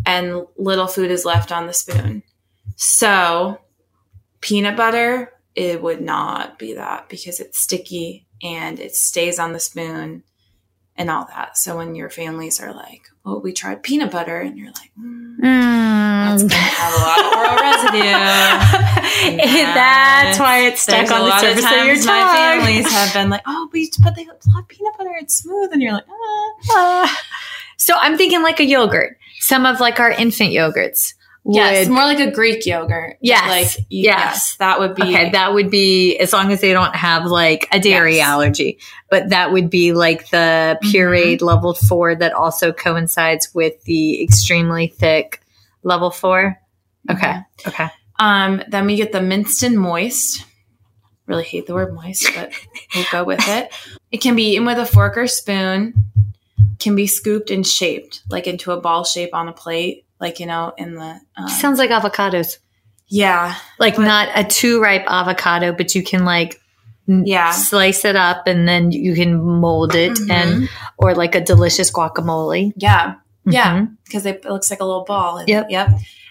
[0.05, 2.23] and little food is left on the spoon.
[2.77, 3.59] So,
[4.41, 9.59] peanut butter, it would not be that because it's sticky and it stays on the
[9.59, 10.23] spoon
[10.95, 11.57] and all that.
[11.57, 15.37] So, when your families are like, oh, we tried peanut butter, and you're like, mm,
[15.41, 18.85] that's to have a lot of oral residue.
[19.75, 22.05] That's why it's stuck on the surface of of, your tongue.
[22.05, 25.15] my families have been like, oh, but, but they love peanut butter.
[25.19, 25.71] It's smooth.
[25.71, 26.53] And you're like, ah.
[26.71, 27.21] Ah.
[27.77, 29.17] so I'm thinking like a yogurt.
[29.39, 31.13] Some of like our infant yogurts.
[31.47, 33.17] Yes, would- more like a Greek yogurt.
[33.21, 34.55] Yes, Like, you- yes.
[34.57, 35.03] that would be.
[35.03, 38.27] Okay, that would be as long as they don't have like a dairy Yes.
[38.27, 38.79] allergy.
[39.11, 44.87] But that would be like the pureed level four that also coincides with the extremely
[44.87, 45.41] thick
[45.83, 46.59] level four.
[47.11, 47.37] Okay.
[47.67, 47.89] Okay.
[48.17, 50.43] Um, then we get the minced and moist.
[51.27, 52.51] Really hate the word moist, but
[52.95, 53.71] we'll go with it.
[54.11, 55.93] It can be eaten with a fork or spoon.
[56.79, 60.45] Can be scooped and shaped, like into a ball shape on a plate, like you
[60.45, 61.19] know, in the.
[61.37, 62.57] Um, Sounds like avocados.
[63.07, 66.59] yeah, Like not a too ripe avocado, but you can like
[67.07, 67.51] Yeah.
[67.51, 70.31] slice it up and then you can mold it Mhm.
[70.31, 72.73] and or like a delicious guacamole.
[72.77, 73.15] yeah.
[73.47, 73.97] Yeah, Mhm.
[74.05, 75.43] because it looks like a little ball.
[75.45, 75.67] Yep.
[75.69, 75.89] Yep.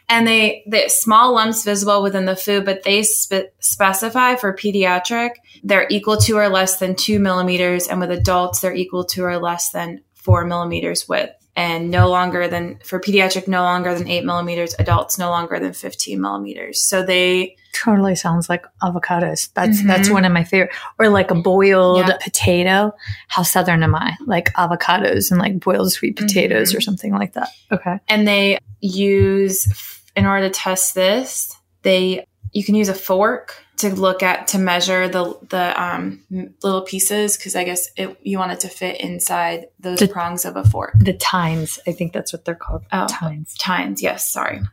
[0.09, 5.31] And they the small lumps visible within the food, but they spe- specify for pediatric
[5.63, 9.39] they're equal to or less than two millimeters, and with adults they're equal to or
[9.39, 14.25] less than four millimeters width, and no longer than for pediatric no longer than eight
[14.25, 16.83] millimeters, adults no longer than fifteen millimeters.
[16.83, 19.53] So they Totally sounds like avocados.
[19.55, 20.13] That's that's Mhm.
[20.13, 20.71] one of my favorite.
[20.99, 22.17] Or like a boiled Yeah.
[22.23, 22.95] potato.
[23.29, 24.17] How southern am I?
[24.27, 26.77] Like avocados and like boiled sweet potatoes Mhm.
[26.77, 27.49] or something like that.
[27.73, 27.99] Okay.
[28.09, 29.67] and they use
[30.15, 34.59] in order to test this they you can use a fork to look at to
[34.59, 36.21] measure the the um,
[36.63, 40.45] little pieces because I guess it, you want it to fit inside those The- prongs
[40.45, 40.93] of a fork.
[40.99, 42.85] The tines, I think that's what they're called.
[42.93, 43.07] Oh.
[43.09, 43.55] Tines.
[43.59, 44.31] Tines, yes.
[44.31, 44.59] Sorry.
[44.59, 44.69] Um,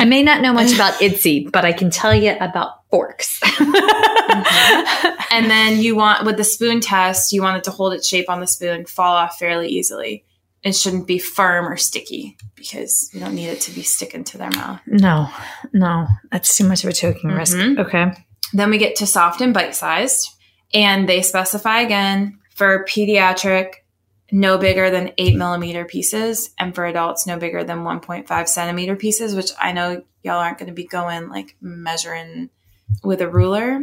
[0.00, 3.40] I may not know much about IDDSI, but I can tell you about forks.
[5.30, 8.28] and then you want with the spoon test, you want it to hold its shape
[8.30, 10.24] on the spoon, fall off fairly easily.
[10.62, 14.38] It shouldn't be firm or sticky because you don't need it to be sticking to
[14.38, 14.80] their mouth.
[14.86, 15.28] no,
[15.72, 17.56] no, that's too much of a choking risk.
[17.56, 17.78] Mhm.
[17.78, 18.12] Okay.
[18.52, 20.30] Then we get to soft and bite sized,
[20.72, 23.74] and they specify again for pediatric,
[24.32, 29.34] no bigger than eight millimeter pieces, and for adults, no bigger than 1.5 centimeter pieces,
[29.34, 32.50] which I know y'all aren't going to be going like measuring
[33.02, 33.80] with a ruler,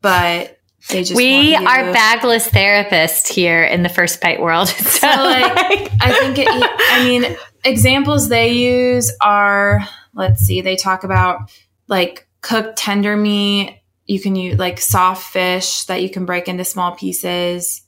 [0.00, 0.58] but
[0.88, 4.68] they just we are bagless therapists here in the first bite world.
[4.96, 9.80] So, like, I think it, I mean, examples they use are,
[10.14, 11.52] let's see, they talk about
[11.86, 13.82] like cooked tender meat.
[14.06, 17.82] You can use like soft fish that you can break into small pieces.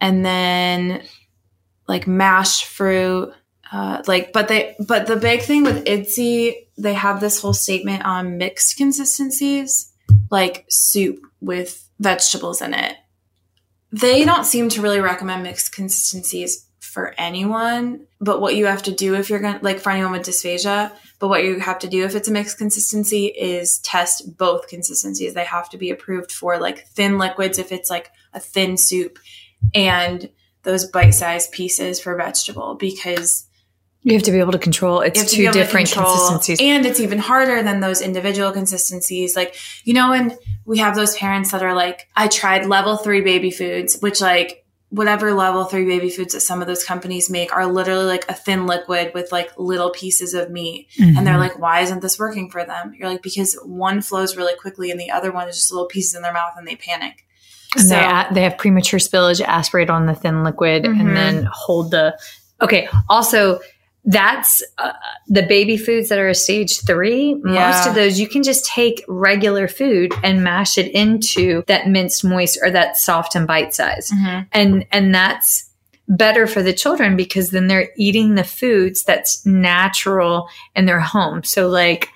[0.00, 1.02] And then
[1.88, 3.32] like mashed fruit.
[3.72, 8.04] Uh, like, but they, but the big thing with IDDSI, they have this whole statement
[8.04, 9.92] on mixed consistencies,
[10.30, 12.94] like soup with vegetables in it
[13.92, 16.67] they don't seem to really recommend mixed consistencies
[16.98, 20.10] for anyone but what you have to do if you're going to like for anyone
[20.10, 24.36] with dysphagia but what you have to do if it's a mixed consistency is test
[24.36, 28.40] both consistencies they have to be approved for like thin liquids if it's like a
[28.40, 29.20] thin soup
[29.76, 30.28] and
[30.64, 33.46] those bite-sized pieces for vegetable because
[34.02, 35.00] you have to be able to control.
[35.00, 36.58] It's have to be two different consistencies.
[36.62, 39.34] And it's even harder than those individual consistencies.
[39.34, 43.20] Like, you know, when we have those parents that are like, I tried level three
[43.20, 47.54] baby foods, which like whatever level three baby foods that some of those companies make
[47.54, 50.88] are literally like a thin liquid with like little pieces of meat.
[50.98, 51.40] And they're Mhm.
[51.40, 52.94] like, why isn't this working for them?
[52.98, 56.14] You're like, because one flows really quickly and the other one is just little pieces
[56.14, 57.26] in their mouth and they panic.
[57.76, 61.00] And So- they, they have premature spillage, aspirate on the thin liquid, Mhm.
[61.00, 62.18] and then hold the.
[62.62, 62.88] Okay.
[63.10, 63.60] Also,
[64.08, 64.92] that's uh,
[65.26, 67.34] the baby foods that are a stage three.
[67.34, 72.24] Most of those you can just take regular food and mash it into that minced
[72.24, 74.10] moist or that soft and bite size,
[74.52, 75.68] and and that's
[76.08, 81.44] better for the children because then they're eating the foods that's natural in their home.
[81.44, 82.08] So like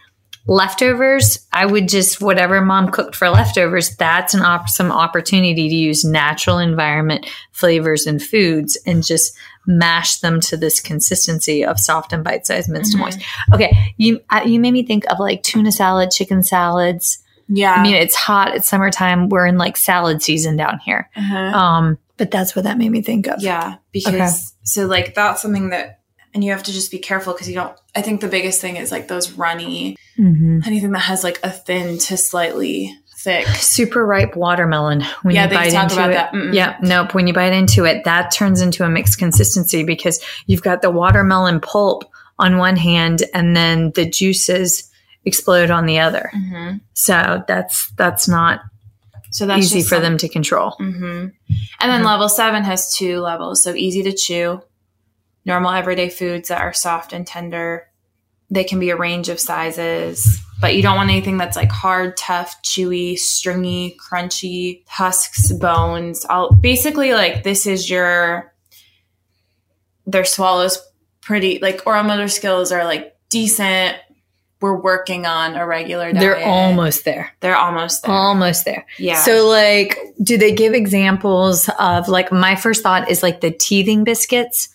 [0.46, 5.74] leftovers i would just whatever mom cooked for leftovers that's an op- some opportunity to
[5.74, 12.12] use natural environment flavors and foods and just mash them to this consistency of soft
[12.12, 13.00] and bite-sized minced Mhm.
[13.00, 13.20] moist
[13.54, 17.74] okay you uh, you made me think of like tuna salad chicken salads Yeah.
[17.74, 21.36] i mean it's hot it's summertime we're in like salad season down here Uh-huh.
[21.36, 25.70] um but that's what that made me think of Yeah, because so like that's something
[25.70, 26.00] that,
[26.34, 27.76] and you have to just be careful because you don't.
[27.96, 31.50] I think the biggest thing is like those runny, hmm anything that has like a
[31.50, 33.46] thin to slightly thick.
[33.48, 36.14] super ripe watermelon when Yeah, you they bite talk into about it.
[36.14, 36.32] that.
[36.32, 36.54] Mm-mm.
[36.54, 37.14] Yeah, nope.
[37.14, 40.90] When you bite into it, that turns into a mixed consistency because you've got the
[40.90, 42.04] watermelon pulp
[42.38, 44.90] on one hand and then the juices
[45.24, 46.30] explode on the other.
[46.34, 46.78] Mm-hmm.
[46.94, 48.60] So that's that's not
[49.30, 50.72] So that's easy for some- them to control.
[50.80, 51.28] Mm-hmm.
[51.80, 52.06] And then Mhm.
[52.06, 53.62] level seven has two levels.
[53.62, 54.62] So easy to chew,
[55.44, 57.86] normal everyday foods that are soft and tender.
[58.52, 62.18] They can be a range of sizes, but you don't want anything that's like hard,
[62.18, 66.26] tough, chewy, stringy, crunchy, husks, bones.
[66.28, 68.52] I'll basically like this is your
[70.06, 70.78] their swallows
[71.22, 73.96] pretty like oral motor skills are like decent.
[74.60, 76.20] We're working on a regular diet.
[76.20, 77.32] They're almost there.
[77.40, 78.14] they're almost there.
[78.14, 78.86] Almost there.
[78.98, 79.16] yeah.
[79.22, 84.04] So like do they give examples of like my first thought is like the teething
[84.04, 84.68] biscuits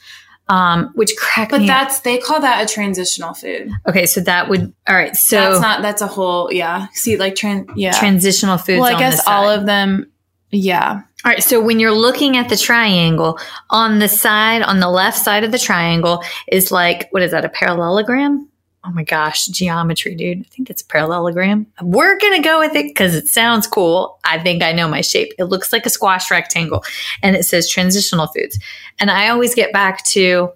[0.49, 1.67] um which crack But me up.
[1.67, 3.69] that's they call that a transitional food.
[3.87, 5.15] Okay, so that would all right.
[5.15, 6.87] So that's not that's a whole yeah.
[6.93, 7.91] See like trans yeah.
[7.97, 8.79] transitional foods.
[8.79, 10.11] well, I guess all of them.
[10.49, 11.01] Yeah.
[11.25, 11.43] All right.
[11.43, 15.51] So when you're looking at the triangle on the side, on the left side of
[15.51, 17.43] the triangle is like, what is that?
[17.43, 18.47] A parallelogram?
[18.87, 20.39] Oh my gosh, geometry, dude.
[20.39, 21.67] I think it's a parallelogram.
[21.81, 24.17] We're going to go with it because it sounds cool.
[24.23, 25.33] I think I know my shape.
[25.37, 26.83] It looks like a squash rectangle
[27.21, 28.57] and it says transitional foods.
[28.99, 30.51] And I always get back to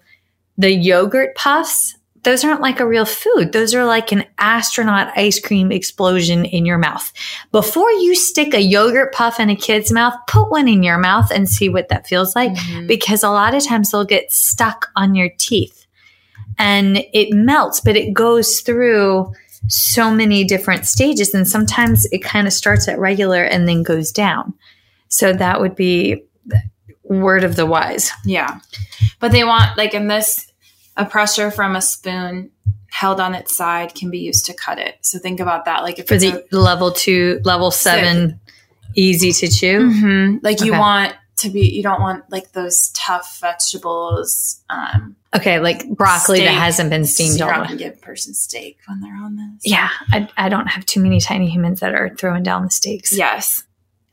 [0.56, 1.94] the yogurt puffs.
[2.22, 3.52] Those aren't like a real food.
[3.52, 7.12] Those are like an astronaut ice cream explosion in your mouth.
[7.50, 11.30] Before you stick a yogurt puff in a kid's mouth, put one in your mouth
[11.32, 12.86] and see what that feels like Mm-hmm.
[12.86, 15.81] because a lot of times they'll get stuck on your teeth
[16.58, 19.32] and it melts, but it goes through
[19.68, 21.34] so many different stages.
[21.34, 24.54] And sometimes it kind of starts at regular and then goes down.
[25.08, 26.24] So that would be
[27.04, 28.10] word of the wise.
[28.24, 28.60] Yeah.
[29.20, 30.50] But they want like in this
[30.96, 32.50] a pressure from a spoon
[32.90, 34.96] held on its side can be used to cut it.
[35.00, 35.82] So think about that.
[35.82, 38.38] Like if For it's the level two, level seven,
[38.94, 39.88] easy to chew.
[39.88, 40.40] Mhm.
[40.42, 44.62] like you want to be, you don't want like those tough vegetables.
[44.70, 48.34] Um, Okay, like broccoli that hasn't been steamed you're all not gonna give a person
[48.34, 49.62] steak when they're on this.
[49.64, 53.16] Yeah, I, I don't have too many tiny humans that are throwing down the steaks.
[53.16, 53.64] Yes.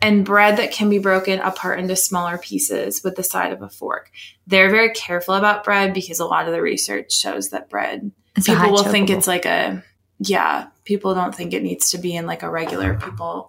[0.01, 3.69] And bread that can be broken apart into smaller pieces with the side of a
[3.69, 4.11] fork.
[4.47, 8.47] They're very careful about bread because a lot of the research shows that bread, It's
[8.47, 9.84] people will think it's like a,
[10.19, 12.93] yeah, people don't think it needs to be in like a regular.
[12.93, 13.49] People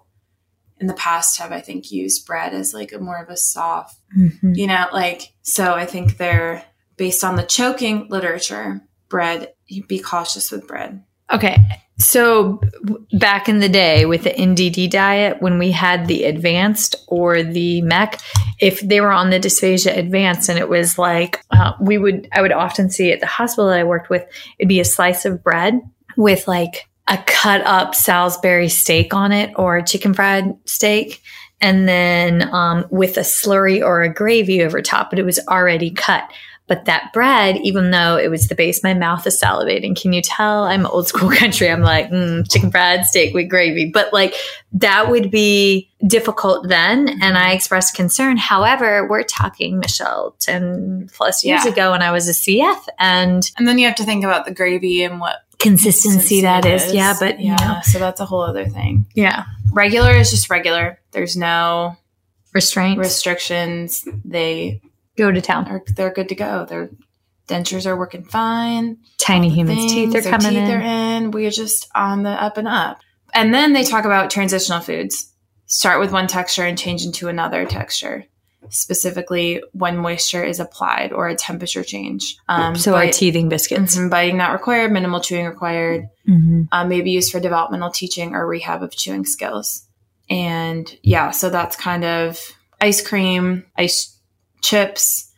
[0.81, 3.97] in the past have, I think, used bread as like a more of a soft,
[4.17, 4.57] Mhm.
[4.57, 6.63] you know, like, so I think they're
[6.97, 11.03] based on the choking literature, bread, you be cautious with bread.
[11.31, 11.57] Okay.
[11.97, 12.59] So
[13.13, 17.81] back in the day with the NDD diet, when we had the advanced or the
[17.83, 18.19] MEC,
[18.59, 22.41] if they were on the dysphagia advanced and it was like, uh, we would, I
[22.41, 24.25] would often see at the hospital that I worked with,
[24.57, 25.79] it'd be a slice of bread
[26.17, 31.21] with like a cut up Salisbury steak on it or a chicken fried steak.
[31.59, 35.91] And then um, with a slurry or a gravy over top, but it was already
[35.91, 36.23] cut.
[36.67, 39.99] But that bread, even though it was the base, my mouth is salivating.
[39.99, 41.69] Can you tell I'm old school country?
[41.69, 43.91] I'm like, mm, chicken fried steak with gravy.
[43.93, 44.35] But like
[44.71, 47.19] that would be difficult then.
[47.21, 48.37] And I expressed concern.
[48.37, 51.71] However, we're talking, Michelle, 10 plus years Yeah.
[51.73, 54.53] ago when I was a CF and And then you have to think about the
[54.53, 56.93] gravy and what consistency that is, is.
[56.93, 57.13] Yeah.
[57.19, 59.05] But yeah, you know, so that's a whole other thing.
[59.13, 59.45] yeah.
[59.73, 60.99] Regular is just regular.
[61.11, 61.95] There's no
[62.53, 64.05] restraint restrictions.
[64.25, 64.81] They
[65.17, 65.67] Go to town.
[65.67, 66.65] are they're good to go.
[66.65, 66.89] Their
[67.47, 68.97] dentures are working fine.
[69.17, 70.71] Tiny humans' Things, teeth are coming teeth in.
[70.71, 70.81] are
[71.17, 71.31] in.
[71.31, 72.99] We're just on the up and up.
[73.33, 75.31] And then they talk about transitional foods.
[75.67, 78.25] Start with one texture and change into another texture.
[78.69, 82.37] Specifically, when moisture is applied or a temperature change.
[82.47, 83.97] Um, so our teething biscuits.
[83.97, 86.07] Mhm, biting not required, minimal chewing required.
[86.27, 86.67] Mhm.
[86.71, 89.87] um, maybe used for developmental teaching or rehab of chewing skills.
[90.29, 92.39] And yeah, so that's kind of
[92.79, 94.15] ice cream, ice
[94.61, 95.31] chips,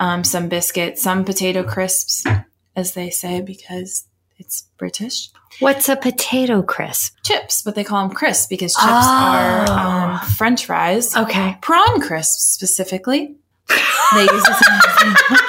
[0.00, 2.24] um, some biscuits, some potato crisps,
[2.76, 4.06] as they say, because
[4.38, 5.30] it's British.
[5.60, 7.16] What's a potato crisp?
[7.24, 8.90] Chips, but they call them crisps because chips Oh.
[8.90, 11.14] are um, French fries.
[11.16, 11.56] Okay.
[11.62, 13.36] Prawn crisps specifically.
[13.68, 14.62] They use this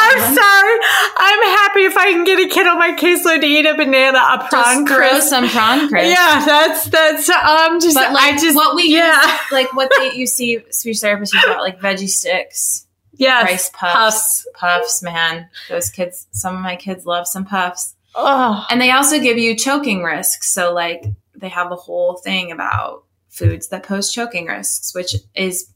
[0.00, 0.78] I'm sorry.
[1.20, 4.18] I'm happy if I can get a kid on my caseload to eat a banana,
[4.18, 5.28] a prawn Just throw crisp.
[5.28, 6.10] some prawn crisps.
[6.10, 9.20] Yeah, that's that's um just But like I just what we yeah.
[9.22, 13.70] use, like what they you see speech therapists use about like veggie sticks, yes rice
[13.72, 15.48] puffs, puffs, man.
[15.68, 17.94] Those kids, some of my kids love some puffs.
[18.20, 20.52] Oh, And they also give you choking risks.
[20.52, 21.04] So, like,
[21.36, 25.70] they have a whole thing about foods that pose choking risks, which is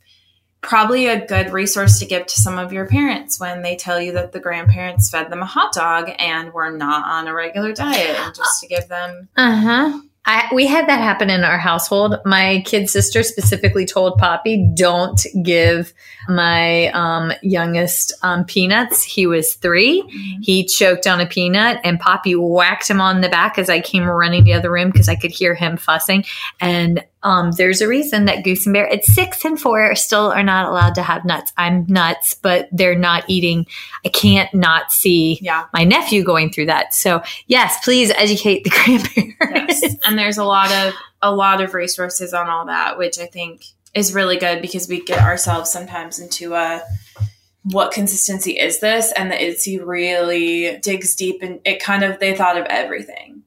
[0.61, 4.12] probably a good resource to give to some of your parents when they tell you
[4.12, 8.16] that the grandparents fed them a hot dog and were not on a regular diet,
[8.18, 9.28] and just to give them.
[9.36, 10.01] uh huh.
[10.24, 12.16] I, we had that happen in our household.
[12.24, 15.92] My kid sister specifically told Poppy, "Don't give
[16.28, 22.36] my um, youngest um, peanuts." He was 3 He choked on a peanut, and Poppy
[22.36, 25.32] whacked him on the back as I came running the other room because I could
[25.32, 26.24] hear him fussing.
[26.60, 30.42] And um, there's a reason that Goose and Bear at six and four still are
[30.42, 31.52] not allowed to have nuts.
[31.56, 33.66] I'm nuts, but they're not eating.
[34.04, 35.66] I can't not see Yeah.
[35.72, 36.94] my nephew going through that.
[36.94, 38.70] So yes, please educate the
[39.38, 39.82] grandparents.
[39.82, 39.96] Yes.
[40.04, 43.64] and there's a lot of a lot of resources on all that, which I think
[43.94, 46.82] is really good because we get ourselves sometimes into a
[47.64, 49.12] what consistency is this?
[49.12, 53.44] And the IDDSI really digs deep and it kind of they thought of everything.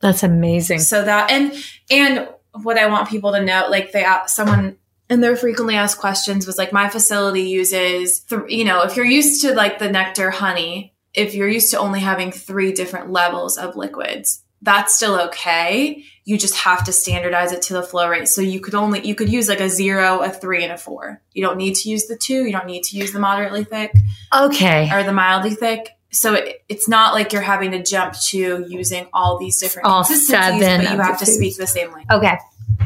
[0.00, 0.78] That's amazing.
[0.80, 1.52] So that and
[1.90, 2.28] and
[2.64, 4.76] what I want people to know, like they a- someone
[5.08, 9.04] in their frequently asked questions was like, my facility uses, th- you know, if you're
[9.06, 13.56] used to like the nectar honey, if you're used to only having three different levels
[13.56, 16.02] of liquids, that's still okay.
[16.24, 18.26] You just have to standardize it to the flow rate.
[18.26, 21.22] So you could only you could use like a zero, a three, and a four.
[21.32, 22.44] You don't need to use the two.
[22.44, 23.92] You don't need to use the moderately thick
[24.36, 24.90] Okay.
[24.92, 25.95] or the mildly thick.
[26.10, 30.04] So it, it's not like you're having to jump to using all these different All
[30.04, 32.06] consistencies, seven but you have to speak the same language.
[32.10, 32.38] Okay.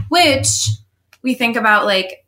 [0.09, 0.69] Which
[1.23, 2.27] we think about like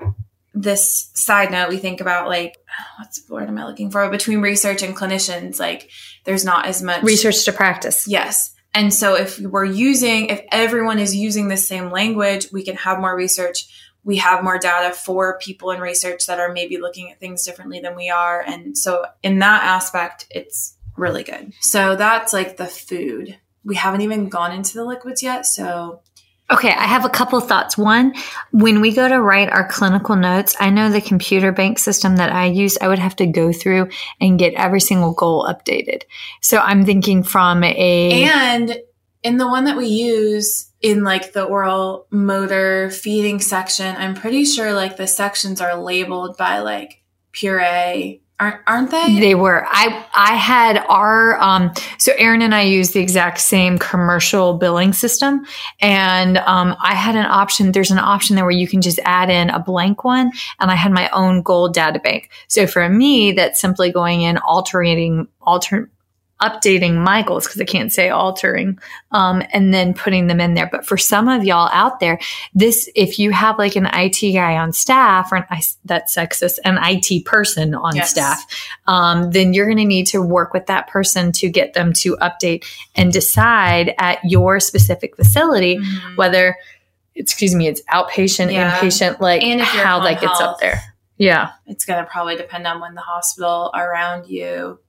[0.55, 1.71] this side note.
[1.71, 2.57] We think about like
[2.99, 4.09] what's the word am I looking for?
[4.11, 5.91] Between research and clinicians, like
[6.25, 8.07] there's not as much Research to practice.
[8.07, 8.55] Yes.
[8.75, 13.01] And so if we're using, if everyone is using the same language, we can have
[13.01, 13.67] more research.
[14.05, 17.81] We have more data for people in research that are maybe looking at things differently
[17.81, 18.41] than we are.
[18.41, 21.53] And so in that aspect, it's really good.
[21.61, 23.39] So that's like the food.
[23.65, 25.47] We haven't even gone into the liquids yet.
[25.47, 26.03] So
[26.51, 27.79] Okay, I have a couple thoughts.
[27.79, 28.15] One,
[28.51, 32.31] when we go to write our clinical notes, I know the computer bank system that
[32.31, 33.89] I use, I would have to go through
[34.21, 36.03] and get every single goal updated.
[36.43, 38.25] So I'm thinking from a.
[38.25, 38.77] And
[39.23, 44.45] in the one that we use in like the oral motor feeding section, I'm pretty
[44.45, 49.21] sure like the sections are labeled by like puree Aren't, they?
[49.21, 49.65] They were.
[49.69, 54.93] I I had our um so Erin and I used the exact same commercial billing
[54.93, 55.47] system
[55.81, 59.31] and um I had an option there's an option there where you can just add
[59.31, 62.31] in a blank one and I had my own gold data bank.
[62.49, 65.89] So for me that's simply going in alternating alter
[66.43, 68.79] updating my goals because I can't say altering,
[69.13, 70.69] um, and then putting them in there.
[70.71, 72.19] But for some of y'all out there,
[72.53, 75.45] this, if you have like an IT guy on staff or an,
[75.85, 78.11] that's sexist, an IT person on yes.
[78.11, 78.45] staff,
[78.87, 82.17] um, then you're going to need to work with that person to get them to
[82.17, 82.67] update
[82.97, 86.17] and decide at your specific facility mm-hmm.
[86.17, 86.57] whether,
[87.15, 88.79] excuse me, it's outpatient, yeah.
[88.79, 90.83] inpatient, like and how that gets health, up there.
[91.19, 91.53] Yeah.
[91.67, 94.81] It's going to probably depend on when the hospital around you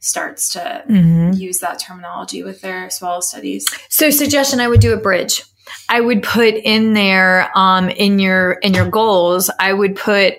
[0.00, 1.32] starts to mm-hmm.
[1.32, 3.66] use that terminology with their swallow studies.
[3.88, 5.42] So suggestion I would do a bridge.
[5.88, 10.34] I would put in there um, in your in your goals, I would put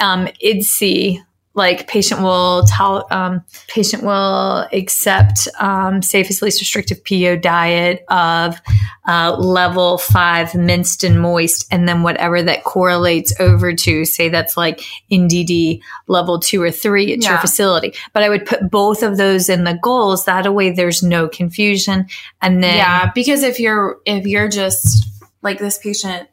[0.00, 1.22] um, IDDSI
[1.54, 8.60] like patient will tell um, patient will accept um, safest least restrictive PO diet of
[9.06, 14.56] uh, level five minced and moist, and then whatever that correlates over to, say that's
[14.56, 17.30] like NDD level two or three at yeah.
[17.30, 17.94] your facility.
[18.14, 20.24] But I would put both of those in the goals.
[20.24, 22.06] That way, there's no confusion.
[22.40, 25.06] And then yeah, because if you're if you're just
[25.42, 26.28] like this patient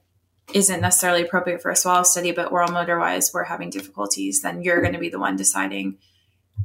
[0.54, 4.62] isn't necessarily appropriate for a swallow study, but oral motor wise, we're having difficulties, then
[4.62, 5.97] you're going to be the one deciding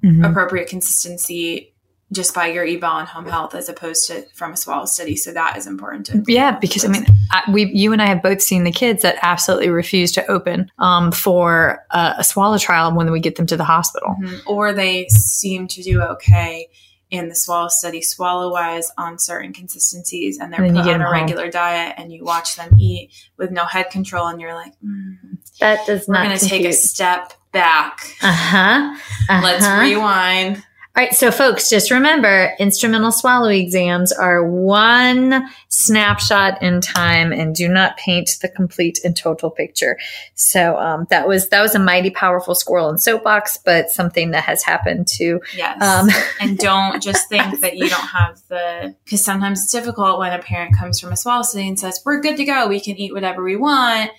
[0.02, 0.24] mm-hmm.
[0.24, 1.74] appropriate consistency
[2.12, 5.16] just by your eval and home health as opposed to from a swallow study.
[5.16, 6.06] So that is important.
[6.06, 9.02] To yeah, because I mean, I, we, you and I have both seen the kids
[9.02, 13.46] that absolutely refuse to open um, for a, a, swallow trial when we get them
[13.46, 14.36] to the hospital, mm-hmm.
[14.46, 16.68] or they seem to do okay
[17.14, 21.10] in the swallow study swallow wise on certain consistencies and they're and put on a
[21.10, 25.16] regular diet and you watch them eat with no head control and you're like mm,
[25.60, 28.00] that does not we're going to take a step back.
[28.20, 28.96] Uh-huh.
[29.28, 29.40] uh-huh.
[29.42, 30.62] let's rewind
[30.96, 37.52] all right, so folks, just remember instrumental swallow exams are one snapshot in time and
[37.52, 39.98] do not paint the complete and total picture.
[40.36, 44.44] So um, that was that was a mighty powerful squirrel and soapbox, but something that
[44.44, 45.82] has happened to yes.
[45.82, 46.08] Um,
[46.40, 50.40] and don't just think that you don't have the because sometimes it's difficult when a
[50.40, 53.12] parent comes from a swallow study and says we're good to go, we can eat
[53.12, 54.12] whatever we want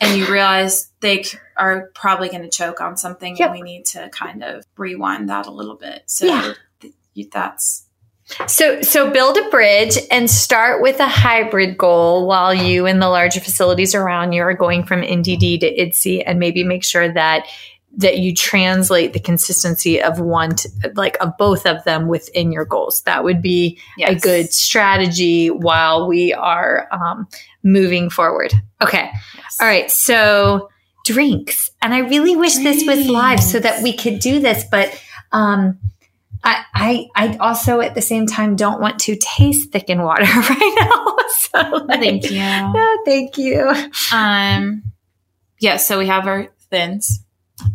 [0.00, 1.24] and you realize they
[1.56, 3.50] are probably going to choke on something yep.
[3.50, 6.52] and we need to kind of rewind that a little bit so yeah.
[6.80, 7.86] th- that's
[8.48, 13.08] so so build a bridge and start with a hybrid goal while you and the
[13.08, 17.46] larger facilities around you are going from NDD to IDDSI and maybe make sure that
[17.98, 22.64] that you translate the consistency of one to, like of both of them within your
[22.64, 24.10] goals that would be yes.
[24.10, 27.28] a good strategy while we are um,
[27.62, 28.52] moving forward
[28.82, 29.58] okay yes.
[29.60, 30.68] all right so
[31.06, 32.84] drinks and i really wish drinks.
[32.84, 35.00] this was live so that we could do this but
[35.32, 35.78] um,
[36.46, 40.76] I, I, I also at the same time don't want to taste thickened water right
[40.80, 41.12] now.
[41.28, 42.38] So like, thank you.
[42.38, 43.72] No, thank you.
[44.12, 44.82] Um,
[45.60, 45.76] yeah.
[45.76, 47.20] So we have our thins.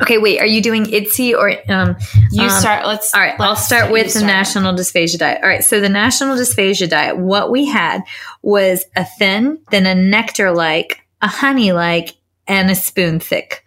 [0.02, 0.40] Okay, wait.
[0.40, 1.96] Are you doing IDDSI or um?
[2.32, 2.86] You um, start.
[2.86, 3.14] Let's.
[3.14, 3.40] All right.
[3.40, 4.26] Let's I'll start with the start.
[4.26, 5.40] National Dysphagia Diet.
[5.42, 5.64] All right.
[5.64, 7.18] So the National Dysphagia Diet.
[7.18, 8.02] What we had
[8.42, 12.16] was a thin, then a nectar like, a honey like,
[12.52, 13.64] and a spoon thick.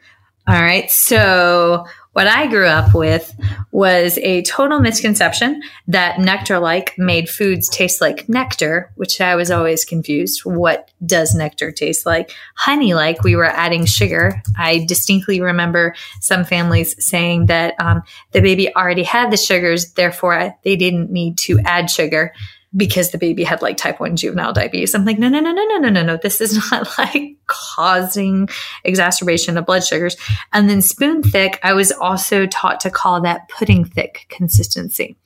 [0.47, 0.91] All right.
[0.91, 3.35] So what I grew up with
[3.73, 9.51] was a total misconception that nectar like made foods taste like nectar, which I was
[9.51, 10.45] always confused.
[10.45, 12.31] What does nectar taste like?
[12.57, 14.43] Honey like, we were adding sugar.
[14.57, 20.55] I distinctly remember some families saying that um, the baby already had the sugars, therefore
[20.63, 22.35] they didn't need to add sugar
[22.77, 24.95] because the baby had like type 1 juvenile diabetes.
[24.95, 26.17] I'm like, no, no, no, no, no, no, no, no.
[26.17, 28.49] This is not like causing
[28.85, 30.17] exacerbation of blood sugars.
[30.53, 35.17] And then spoon thick, I was also taught to call that pudding thick consistency.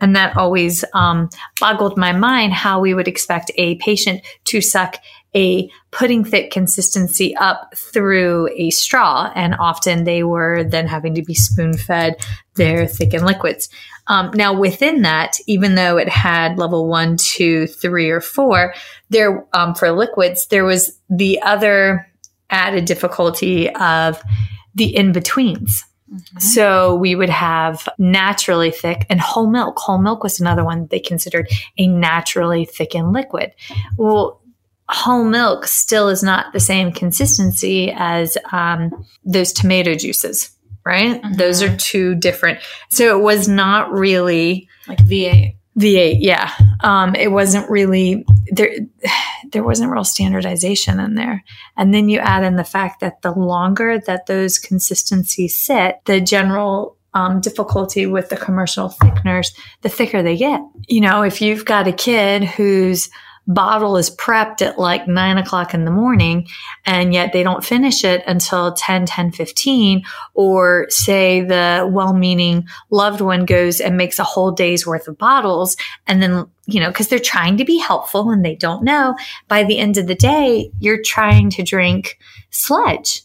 [0.00, 4.96] And that always um, boggled my mind how we would expect a patient to suck
[5.36, 9.30] a pudding thick consistency up through a straw.
[9.34, 12.16] And often they were then having to be spoon fed
[12.54, 13.68] their thickened liquids.
[14.06, 18.74] Um, now, within that, even though it had level one, two, three, or four,
[19.10, 22.10] there um, for liquids, there was the other
[22.48, 24.22] added difficulty of
[24.74, 25.84] the in betweens.
[26.10, 26.38] Mm-hmm.
[26.38, 29.76] So we would have naturally thick and whole milk.
[29.78, 33.52] Whole milk was another one they considered a naturally thickened liquid.
[33.96, 34.40] Well,
[34.88, 38.90] whole milk still is not the same consistency as um,
[39.24, 40.50] those tomato juices,
[40.84, 41.20] right?
[41.22, 41.36] Mhm.
[41.36, 42.60] Those are two different.
[42.90, 45.56] So it was not really Like V8.
[45.78, 46.16] V8.
[46.20, 46.50] Yeah,
[46.82, 48.70] um, it wasn't really there.
[49.52, 51.44] There wasn't real standardization in there,
[51.76, 56.20] and then you add in the fact that the longer that those consistencies sit, the
[56.20, 60.60] general um, difficulty with the commercial thickeners, the thicker they get.
[60.88, 63.08] You know, if you've got a kid whose
[63.46, 66.48] bottle is prepped at like nine o'clock in the morning
[66.84, 70.02] and yet they don't finish it until 10, 10, 15,
[70.34, 75.76] or say the well-meaning loved one goes and makes a whole day's worth of bottles
[76.06, 79.16] and then, you know, cause they're trying to be helpful and they don't know
[79.48, 82.18] by the end of the day, you're trying to drink
[82.50, 83.22] sludge.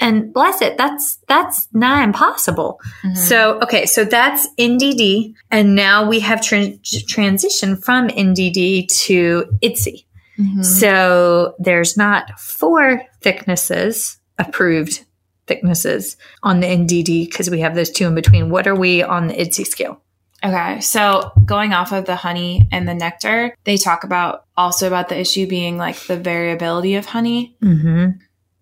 [0.00, 2.80] And bless it, that's that's nigh impossible.
[3.04, 3.16] Mhm.
[3.16, 5.34] So, okay, so that's NDD.
[5.50, 10.04] And now we have tran- transitioned from NDD to IDDSI.
[10.38, 10.64] Mhm.
[10.64, 15.04] So there's not four thicknesses, approved
[15.48, 18.50] thicknesses on the NDD because we have those two in between.
[18.50, 20.00] What are we on the IDDSI scale?
[20.44, 25.08] Okay, so going off of the honey and the nectar, they talk about also about
[25.08, 28.10] the issue being like the variability of honey Mm-hmm.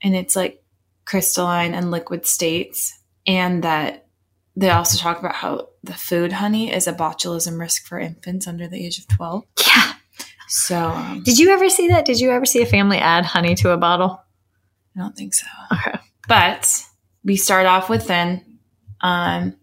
[0.03, 0.63] and it's like
[1.07, 4.07] crystalline and liquid states, and that
[4.55, 8.69] they also talk about how the food honey is a botulism risk for infants under
[8.69, 9.45] the age of 12.
[9.67, 9.93] Yeah.
[10.49, 12.05] So um, Did you ever see that?
[12.05, 14.23] Did you ever see a family add honey to a bottle?
[14.97, 15.47] I don't think so.
[15.73, 15.99] Okay.
[16.29, 16.83] But
[17.25, 18.59] we start off with thin,
[19.01, 19.57] um,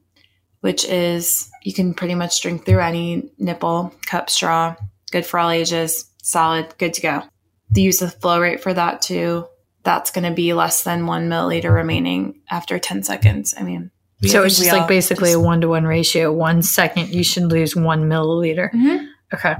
[0.61, 4.75] which is you can pretty much drink through any nipple, cup, straw,
[5.11, 7.23] good for all ages, solid, good to go.
[7.71, 9.45] The use of flow rate for that too,
[9.83, 13.53] that's going to be less than one milliliter remaining after 10 seconds.
[13.57, 13.91] I mean,
[14.25, 16.31] So it's just like basically just- a one to one ratio.
[16.31, 18.71] One second, you should lose one milliliter.
[18.73, 19.07] Mhm.
[19.33, 19.55] Okay.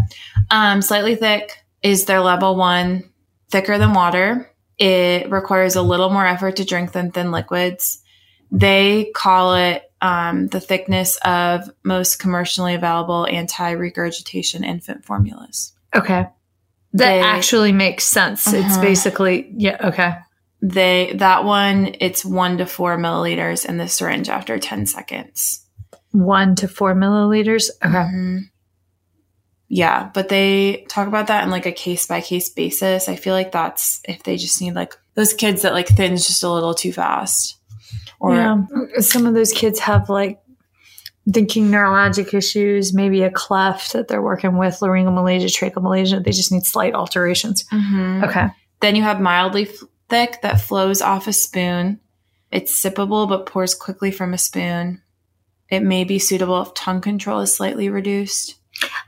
[0.50, 3.04] Um, slightly thick is their level one,
[3.52, 4.50] thicker than water.
[4.78, 8.00] It requires a little more effort to drink than thin liquids.
[8.52, 15.74] They call it um, the thickness of most commercially available anti regurgitation infant formulas.
[15.96, 16.28] Okay.
[16.94, 18.48] That They- actually makes sense.
[18.54, 18.82] It's Uh-huh.
[18.82, 20.16] basically, yeah, okay.
[20.62, 25.66] They that one it's one to four milliliters in the syringe after ten seconds.
[26.12, 27.70] One to four milliliters.
[27.84, 27.94] Okay.
[27.94, 28.41] Mhm.
[29.70, 33.10] Yeah, but they talk about that in like a case by case basis.
[33.10, 36.44] I feel like that's if they just need like those kids that like thins just
[36.44, 37.58] a little too fast.
[38.20, 38.58] Or yeah.
[39.00, 40.39] Some of those kids have like
[41.32, 46.24] thinking neurologic issues, maybe a cleft that they're working with, laryngomalacia, tracheomalacia.
[46.24, 47.64] They just need slight alterations.
[47.72, 48.28] Mhm.
[48.28, 48.48] Okay.
[48.82, 49.76] then you have mildly f-
[50.10, 52.02] thick that flows off a spoon.
[52.52, 55.02] It's sippable but pours quickly from a spoon.
[55.70, 58.56] It may be suitable if tongue control is slightly reduced.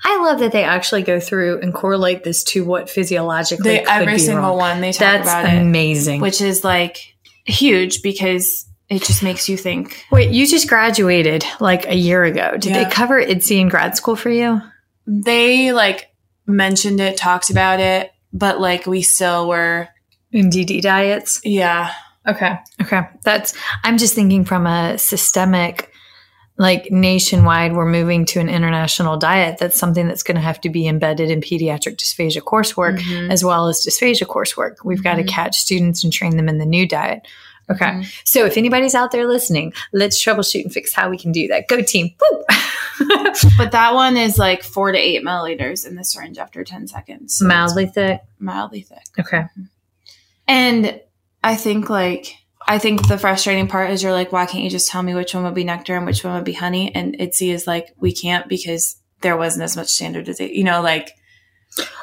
[0.05, 4.17] I love that they actually go through and correlate this to what physiologically They, every
[4.17, 4.57] single wrong.
[4.57, 6.21] one they talk That's about it, amazing.
[6.21, 6.97] which is like
[7.45, 10.05] huge because it just makes you think.
[10.11, 12.51] Wait, you just graduated like a year ago.
[12.57, 12.83] Did Yeah.
[12.83, 14.61] they cover IDDSI in grad school for you?
[15.07, 16.09] They like
[16.47, 19.87] mentioned it, talked about it, but like we still were,
[20.33, 21.39] NDD diets?
[21.43, 21.93] yeah,
[22.27, 22.55] Okay.
[22.81, 23.01] Okay.
[23.23, 25.91] That's, I'm just thinking from a systemic,
[26.57, 29.57] like nationwide, we're moving to an international diet.
[29.59, 33.29] That's something that's going to have to be embedded in pediatric dysphagia coursework Mhm.
[33.29, 34.77] as well as dysphagia coursework.
[34.83, 35.27] We've got to Mhm.
[35.27, 37.27] catch students and train them in the new diet.
[37.71, 37.85] Okay.
[37.85, 38.21] Mhm.
[38.25, 41.67] So if anybody's out there listening, let's troubleshoot and fix how we can do that.
[41.67, 42.11] Go team.
[43.57, 47.37] But that one is like four to eight milliliters in the syringe after 10 seconds.
[47.37, 48.21] So Mildly thick.
[48.39, 49.03] mildly thick.
[49.19, 49.43] Okay.
[50.47, 51.01] And
[51.43, 52.33] I think like
[52.67, 55.35] I think the frustrating part is you're like, why can't you just tell me which
[55.35, 56.93] one would be nectar and which one would be honey?
[56.95, 60.55] And IDDSI is like, we can't because there wasn't as much standardization.
[60.55, 61.11] You know, like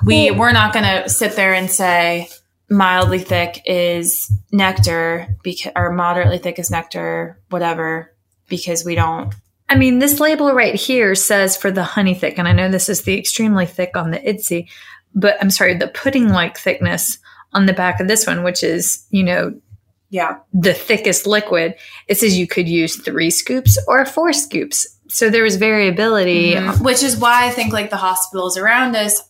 [0.04, 2.28] we we're not gonna sit there and say
[2.70, 8.14] mildly thick is nectar because or moderately thick is nectar, whatever,
[8.48, 9.34] because we don't
[9.68, 12.90] I mean, this label right here says for the honey thick, and I know this
[12.90, 14.68] is the extremely thick on the IDDSI,
[15.14, 17.16] but I'm sorry, the pudding like thickness
[17.54, 19.54] on the back of this one, which is, you know,
[20.10, 20.36] Yeah.
[20.52, 21.74] the thickest liquid,
[22.06, 24.86] it says you could use three scoops or four scoops.
[25.08, 26.52] So there was variability.
[26.52, 26.82] Mhm.
[26.82, 29.22] Which is why I think like the hospitals around us,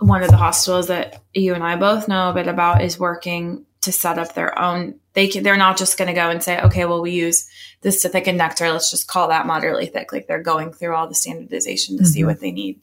[0.00, 3.64] one of the hospitals that you and I both know a bit about is working
[3.82, 4.98] to set up their own.
[5.12, 7.46] They can, they're not just going to go and say, okay, well we use
[7.82, 8.70] this to thicken nectar.
[8.72, 10.12] Let's just call that moderately thick.
[10.12, 12.26] Like they're going through all the standardization to see Mhm.
[12.26, 12.80] what they need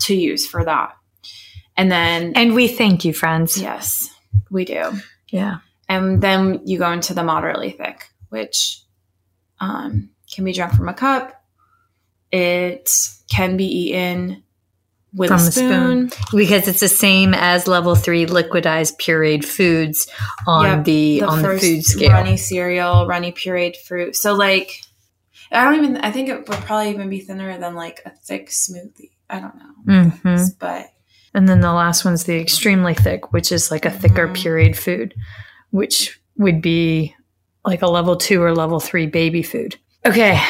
[0.00, 0.96] to use for that.
[1.76, 3.60] And then And we thank you, friends.
[3.60, 4.08] yes,
[4.50, 4.92] we do.
[5.28, 5.58] Yeah.
[5.88, 8.80] And then you go into the moderately thick, which
[9.60, 11.42] um, can be drunk from a cup.
[12.32, 12.90] It
[13.30, 14.42] can be eaten
[15.16, 16.10] with From a spoon.
[16.10, 16.38] spoon.
[16.38, 20.06] because it's the same as level three liquidized pureed foods
[20.46, 22.10] on Yep, the, on the food scale.
[22.12, 24.14] runny cereal, runny pureed fruit.
[24.14, 24.80] So like,
[25.50, 25.96] I don't even.
[25.98, 29.10] I think it would probably even be thinner than like a thick smoothie.
[29.30, 30.86] I don't know, hmm but
[31.34, 34.34] And then the last one's the extremely thick, which is like a thicker Mhm.
[34.36, 35.14] pureed food,
[35.70, 37.14] which would be
[37.64, 39.76] like a level two or level three baby food.
[40.04, 40.40] Okay.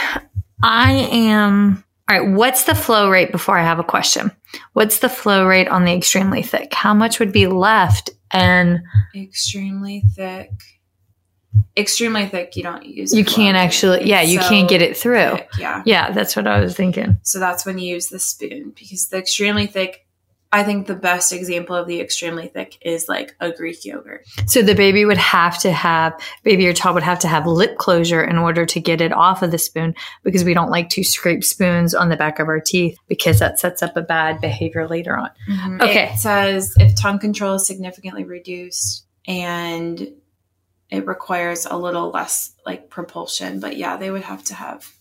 [0.62, 1.84] I am.
[2.08, 2.28] All right.
[2.30, 4.30] What's the flow rate before I have a question?
[4.74, 6.72] What's the flow rate on the extremely thick?
[6.72, 8.10] How much would be left?
[8.30, 8.80] And
[9.14, 10.50] extremely thick.
[11.76, 12.54] Extremely thick.
[12.56, 13.12] You don't use.
[13.12, 15.30] you can't actually, yeah, It's you so can't get it through.
[15.36, 15.82] thick, Yeah.
[15.84, 17.18] Yeah, that's what I was thinking.
[17.22, 20.05] So that's when you use the spoon because the extremely thick.
[20.52, 24.26] I think the best example of the extremely thick is like a Greek yogurt.
[24.46, 27.76] So the baby would have to have, baby or child would have to have lip
[27.78, 31.02] closure in order to get it off of the spoon because we don't like to
[31.02, 34.88] scrape spoons on the back of our teeth because that sets up a bad behavior
[34.88, 35.30] later on.
[35.50, 35.80] Mm-hmm.
[35.82, 36.12] Okay.
[36.12, 40.12] It says if tongue control is significantly reduced and
[40.90, 44.92] it requires a little less like propulsion, but yeah, they would have to have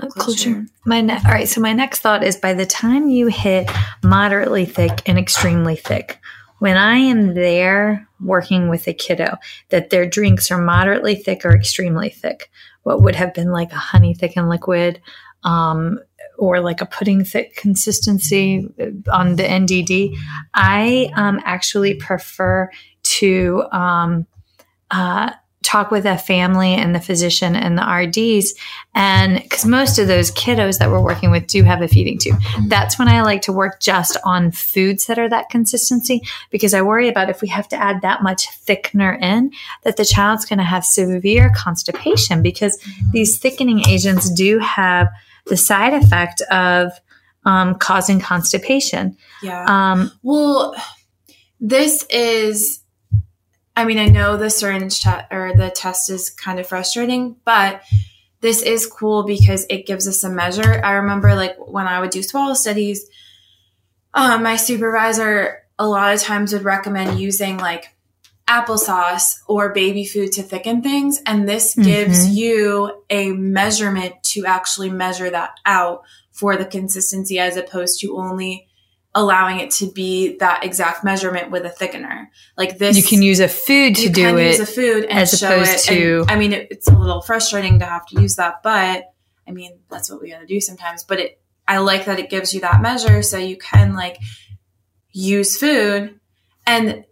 [0.00, 0.18] closure.
[0.18, 0.66] closure.
[0.84, 1.48] My ne- all right.
[1.48, 3.70] So my next thought is by the time you hit
[4.02, 6.20] moderately thick and extremely thick,
[6.58, 9.36] when I am there working with a kiddo,
[9.68, 12.50] that their drinks are moderately thick or extremely thick,
[12.84, 15.00] what would have been like a honey thickened liquid,
[15.42, 15.98] um,
[16.38, 18.66] or like a pudding thick consistency
[19.12, 20.16] on the NDD,
[20.52, 22.70] I um, actually prefer
[23.02, 24.26] to um,
[24.90, 25.32] uh,
[25.64, 28.54] talk with a family and the physician and the RDs
[28.94, 32.36] and because most of those kiddos that we're working with do have a feeding tube,
[32.68, 36.82] that's when I like to work just on foods that are that consistency because I
[36.82, 39.50] worry about if we have to add that much thickener in,
[39.82, 42.78] that the child's going to have severe constipation because
[43.10, 45.08] these thickening agents do have
[45.46, 46.92] the side effect of
[47.44, 49.16] um, causing constipation.
[49.42, 49.64] Yeah.
[49.66, 50.76] Um, Well,
[51.60, 52.80] this is.
[53.76, 57.82] I mean, I know the syringe te- or the test is kind of frustrating, but
[58.40, 60.80] this is cool because it gives us a measure.
[60.84, 63.08] I remember, like when I would do swallow studies,
[64.12, 67.96] um, my supervisor a lot of times would recommend using like
[68.46, 72.34] applesauce or baby food to thicken things, and this gives Mhm.
[72.34, 78.68] you a measurement to actually measure that out for the consistency, as opposed to only
[79.14, 82.26] allowing it to be that exact measurement with a thickener.
[82.56, 84.46] Like this, you can use a food to you do can it.
[84.46, 87.78] use a food and as opposed to- And, I mean, it, it's a little frustrating
[87.78, 89.04] to have to use that, but
[89.46, 91.04] I mean, that's what we got to do sometimes.
[91.04, 94.18] But it, I like that it gives you that measure, so you can like
[95.12, 96.18] use food
[96.66, 97.04] and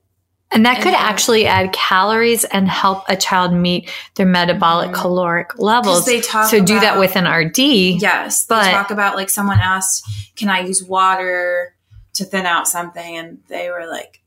[0.51, 4.95] And that could actually add calories and help a child meet their metabolic Mhm.
[5.01, 6.05] caloric levels.
[6.05, 7.97] they talk So do that with an RD.
[8.01, 10.03] yes, But- they talk about like someone asked,
[10.37, 11.75] "Can I use water
[12.15, 14.23] to thin out something?" And they were like,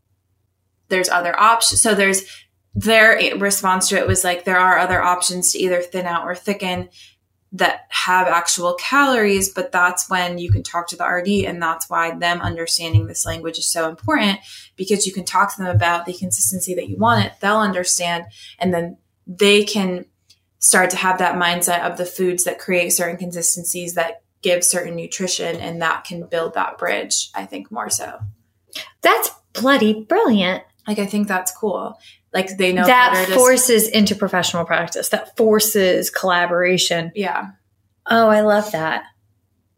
[0.89, 2.23] "There's other options." So there's
[2.73, 6.35] their response to it was like, "There are other options to either thin out or
[6.35, 6.89] thicken."
[7.55, 11.89] that have actual calories, but that's when you can talk to the RD, and that's
[11.89, 14.39] why them understanding this language is so important
[14.75, 18.25] because you can talk to them about the consistency that you want it, they'll understand,
[18.59, 20.05] and then they can
[20.59, 24.95] start to have that mindset of the foods that create certain consistencies that give certain
[24.95, 28.19] nutrition, and that can build that bridge, I think, more so.
[29.01, 30.63] That's bloody brilliant.
[30.87, 31.97] Like, I think that's cool.
[32.31, 35.09] Like, they know that to- forces interprofessional practice.
[35.09, 37.11] That forces collaboration.
[37.15, 37.47] yeah.
[38.07, 39.03] Oh, I love that.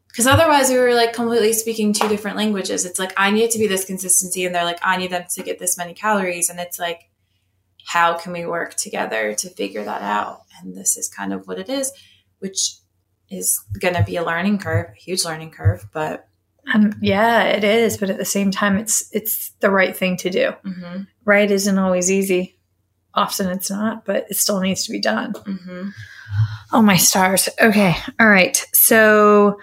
[0.10, 2.84] Because otherwise, we were like completely speaking two different languages.
[2.84, 5.24] It's like, I need it to be this consistency, and they're like, I need them
[5.36, 6.50] to get this many calories.
[6.50, 7.10] And it's like,
[7.86, 10.42] how can we work together to figure that out?
[10.60, 11.94] And this is kind of what it is,
[12.40, 12.80] which
[13.30, 15.86] is going to be a learning curve, a huge learning curve.
[15.94, 16.28] But
[16.74, 20.30] Um, yeah, it is, but at the same time, it's it's the right thing to
[20.30, 20.52] do.
[20.66, 22.58] mm-hmm, Right isn't always easy.
[23.14, 25.34] Often it's not, but it still needs to be done.
[25.34, 25.90] mm-hmm.
[26.74, 27.48] Oh my stars.
[27.62, 27.96] Okay.
[28.20, 28.66] All right.
[28.74, 29.60] So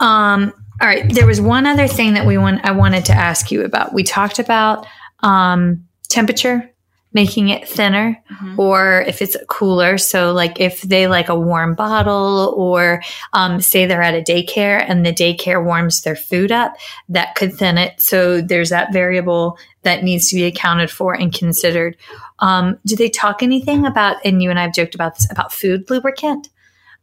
[0.00, 3.50] um all right, there was one other thing that we want I wanted to ask
[3.50, 3.92] you about.
[3.92, 4.86] We talked about
[5.22, 6.70] um temperature,
[7.14, 8.58] making it thinner Mhm.
[8.58, 9.96] or if it's cooler.
[9.98, 13.02] So like if they like a warm bottle or
[13.32, 16.74] um say they're at a daycare and the daycare warms their food up,
[17.08, 18.00] that could thin it.
[18.00, 21.96] So there's that variable that needs to be accounted for and considered.
[22.40, 25.52] Um, do they talk anything about, and you and I have joked about this, about
[25.52, 26.50] food lubricant?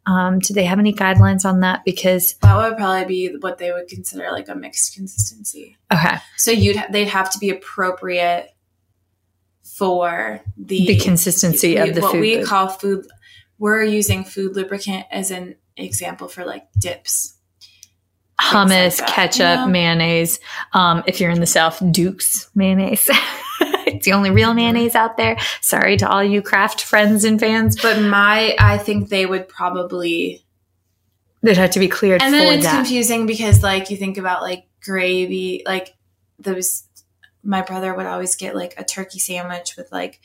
[0.06, 1.84] Um, do they have any guidelines on that?
[1.84, 5.78] Because, that would probably be what they would consider like a mixed consistency.
[5.91, 8.55] okay, So you'd they'd have to be appropriate
[9.78, 12.21] for the the consistency we- of the what food.
[12.21, 13.05] we call food
[13.57, 17.36] we're using food lubricant as an example for like dips
[18.39, 19.67] hummus, that, ketchup, you know?
[19.67, 20.39] mayonnaise.
[20.73, 23.09] Um, if you're in the South, Duke's mayonnaise.
[23.61, 25.38] it's the only real mayonnaise out there.
[25.61, 30.43] Sorry to all you craft friends and fans, but my, I think they would probably.
[31.43, 32.76] they'd have to be cleared And then it's that.
[32.76, 35.95] confusing because, like, you think about like gravy, like
[36.39, 36.84] those.
[37.46, 40.20] My brother would always get like a turkey sandwich with like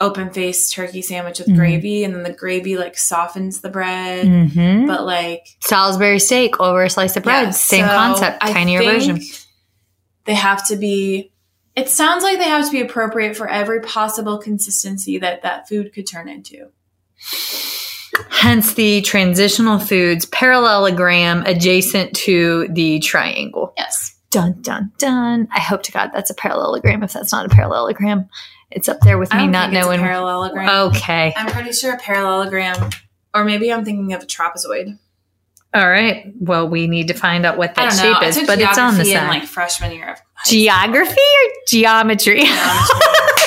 [0.00, 1.56] open faced turkey sandwich with Mhm.
[1.56, 4.26] gravy, and then the gravy like softens the bread.
[4.26, 4.86] Mhm.
[4.86, 7.46] But like Salisbury steak over a slice of bread.
[7.46, 9.20] Yeah, Same so concept, tinier version.
[10.24, 11.32] They have to be.
[11.74, 15.92] It sounds like they have to be appropriate for every possible consistency that that food
[15.92, 16.68] could turn into.
[18.30, 23.72] Hence the transitional foods parallelogram adjacent to the triangle.
[23.76, 24.14] Yes.
[24.30, 25.48] Dun dun dun.
[25.54, 27.02] I hope to God that's a parallelogram.
[27.02, 28.28] If that's not a parallelogram,
[28.70, 30.00] it's up there with me not think it's a knowing.
[30.00, 30.68] parallelogram.
[30.88, 31.32] Okay.
[31.36, 32.90] I'm pretty sure a parallelogram,
[33.34, 34.98] or maybe I'm thinking of a trapezoid.
[35.74, 36.32] All right.
[36.40, 39.06] Well, we need to find out what that shape is, but it's on the in
[39.06, 39.28] side.
[39.28, 40.18] like freshman year of.
[40.46, 42.44] Geography or geometry?
[42.44, 42.86] Wow.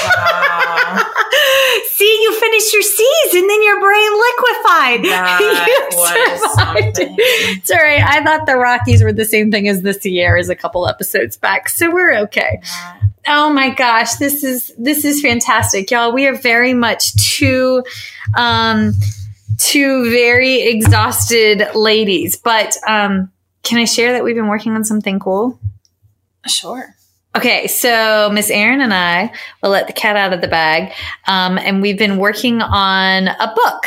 [2.01, 5.05] See, you finished your C's and then your brain liquefied.
[5.11, 6.95] That You was survived.
[6.97, 7.15] something.
[7.19, 8.01] It's all right.
[8.01, 11.69] I thought the Rockies were the same thing as the Sierras a couple episodes back,
[11.69, 12.59] so we're okay.
[13.27, 16.11] Oh my gosh, this is this is fantastic, y'all.
[16.11, 17.83] We are very much two
[18.35, 18.93] um
[19.59, 23.31] two very exhausted ladies, but um
[23.61, 25.59] can I share that we've been working on something cool?
[26.47, 26.95] Sure.
[27.35, 29.31] Okay, so Miss Erin and I
[29.63, 30.91] will let the cat out of the bag,
[31.27, 33.85] um, and we've been working on a book,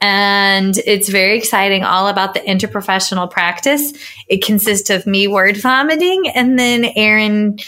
[0.00, 1.84] and it's very exciting.
[1.84, 3.92] All about the interprofessional practice.
[4.26, 7.58] It consists of me word vomiting, and then Erin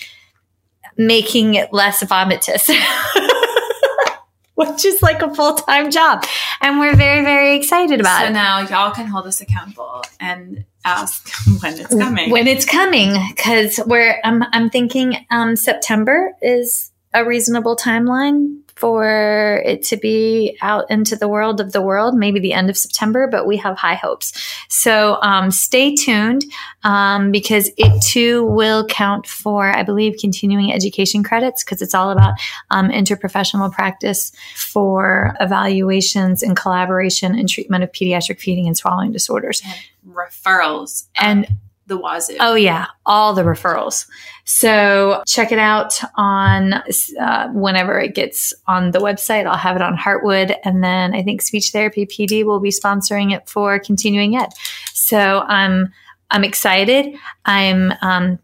[0.96, 2.68] making it less vomitous.
[4.56, 6.24] Which is like a full time job.
[6.60, 8.28] And we're very, very excited about So it.
[8.28, 11.30] So now y'all can hold us accountable and ask
[11.62, 12.30] when it's coming.
[12.30, 19.62] when it's coming because we're I'm, I'm thinking um, september is a reasonable timeline for
[19.64, 23.28] it to be out into the world of the world maybe the end of september
[23.30, 24.32] but we have high hopes.
[24.68, 26.44] So um, stay tuned
[26.82, 32.10] um, because it too will count for i believe continuing education credits because it's all
[32.10, 32.34] about
[32.70, 39.62] um, interprofessional practice for evaluations and collaboration and treatment of pediatric feeding and swallowing disorders
[40.06, 41.46] referrals and
[41.86, 42.36] the wazoo.
[42.40, 44.06] Oh, yeah, all the referrals.
[44.44, 46.74] So check it out on
[47.20, 49.46] uh, whenever it gets on the website.
[49.46, 50.56] I'll have it on Heartwood.
[50.64, 54.50] And then I think Speech Therapy PD will be sponsoring it for continuing ed.
[54.94, 55.92] So I'm,
[56.30, 57.14] I'm excited.
[57.44, 58.38] I'm, um,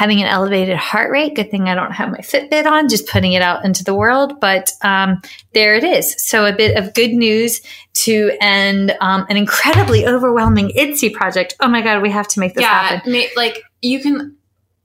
[0.00, 1.34] having an elevated heart rate.
[1.34, 4.40] Good thing I don't have my Fitbit on, just putting it out into the world.
[4.40, 5.20] But um,
[5.52, 6.14] there it is.
[6.26, 7.60] So a bit of good news
[8.06, 11.54] to end um, an incredibly overwhelming IDDSI project.
[11.60, 13.12] Oh my God, we have to make this yeah, happen.
[13.12, 14.38] ma- like you can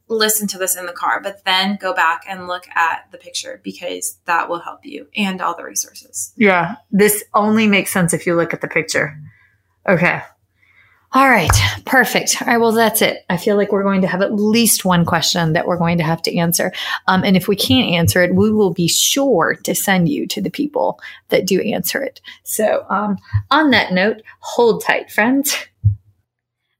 [0.09, 3.61] listen to this in the car, but then go back and look at the picture
[3.63, 6.33] because that will help you and all the resources.
[6.35, 9.17] Yeah, this only makes sense if you look at the picture.
[9.87, 10.23] Okay.
[11.15, 11.49] All right,
[11.85, 12.41] perfect.
[12.41, 13.23] All right, well, that's it.
[13.29, 16.03] I feel like we're going to have at least one question that we're going to
[16.03, 16.73] have to answer.
[17.07, 20.41] Um, and if we can't answer it, we will be sure to send you to
[20.41, 20.99] the people
[21.29, 22.19] that do answer it.
[22.43, 23.17] So, um,
[23.49, 25.55] on that note, hold tight, friends.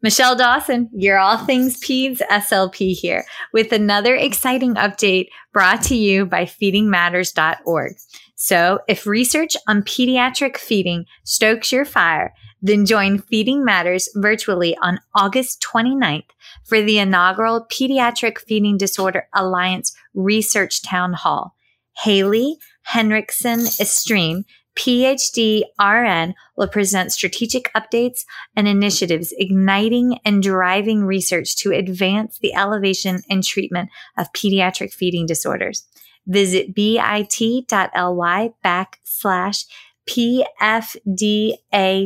[0.02, 3.24] Michelle Dawson, your All Things Peds SLP here
[3.54, 7.94] with another exciting update brought to you by feedingmatters.org.
[8.36, 15.00] So if research on pediatric feeding stokes your fire, then join Feeding Matters virtually on
[15.14, 16.30] August 29th
[16.64, 21.56] for the inaugural Pediatric Feeding Disorder Alliance Research Town Hall.
[22.04, 24.46] Haley Henriksen Estrem,
[24.78, 28.26] PhD RN, will present strategic updates
[28.56, 35.26] and initiatives igniting and driving research to advance the elevation and treatment of pediatric feeding
[35.26, 35.86] disorders.
[36.28, 39.66] Visit bit.ly backslash
[40.08, 41.58] PFDA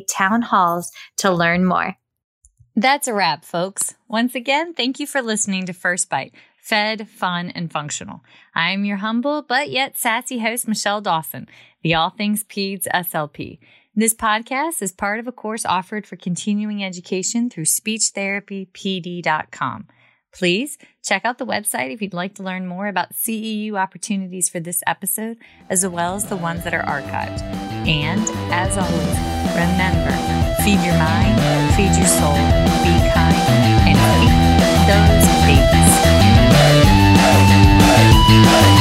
[0.10, 1.95] town halls to learn more.
[2.76, 3.95] That's a wrap, folks.
[4.08, 6.34] Once again, thank you for listening to First Bite
[6.70, 8.22] fed, fun, and functional.
[8.54, 11.47] I am your humble but yet sassy host, Michelle Dawson,
[11.82, 13.58] the All Things Peds SLP.
[13.95, 19.88] This podcast is part of a course offered for continuing education through speechtherapypd.com.
[20.32, 24.60] Please check out the website if you'd like to learn more about CEU opportunities for
[24.60, 25.38] this episode,
[25.70, 27.68] as well as the ones that are archived.
[27.89, 28.21] And
[28.53, 29.17] as always,
[29.57, 30.13] remember
[30.63, 31.41] feed your mind,
[31.73, 32.35] feed your soul,
[32.85, 33.33] be kind,
[33.89, 34.29] and feed
[34.85, 35.25] those
[38.67, 38.78] babies.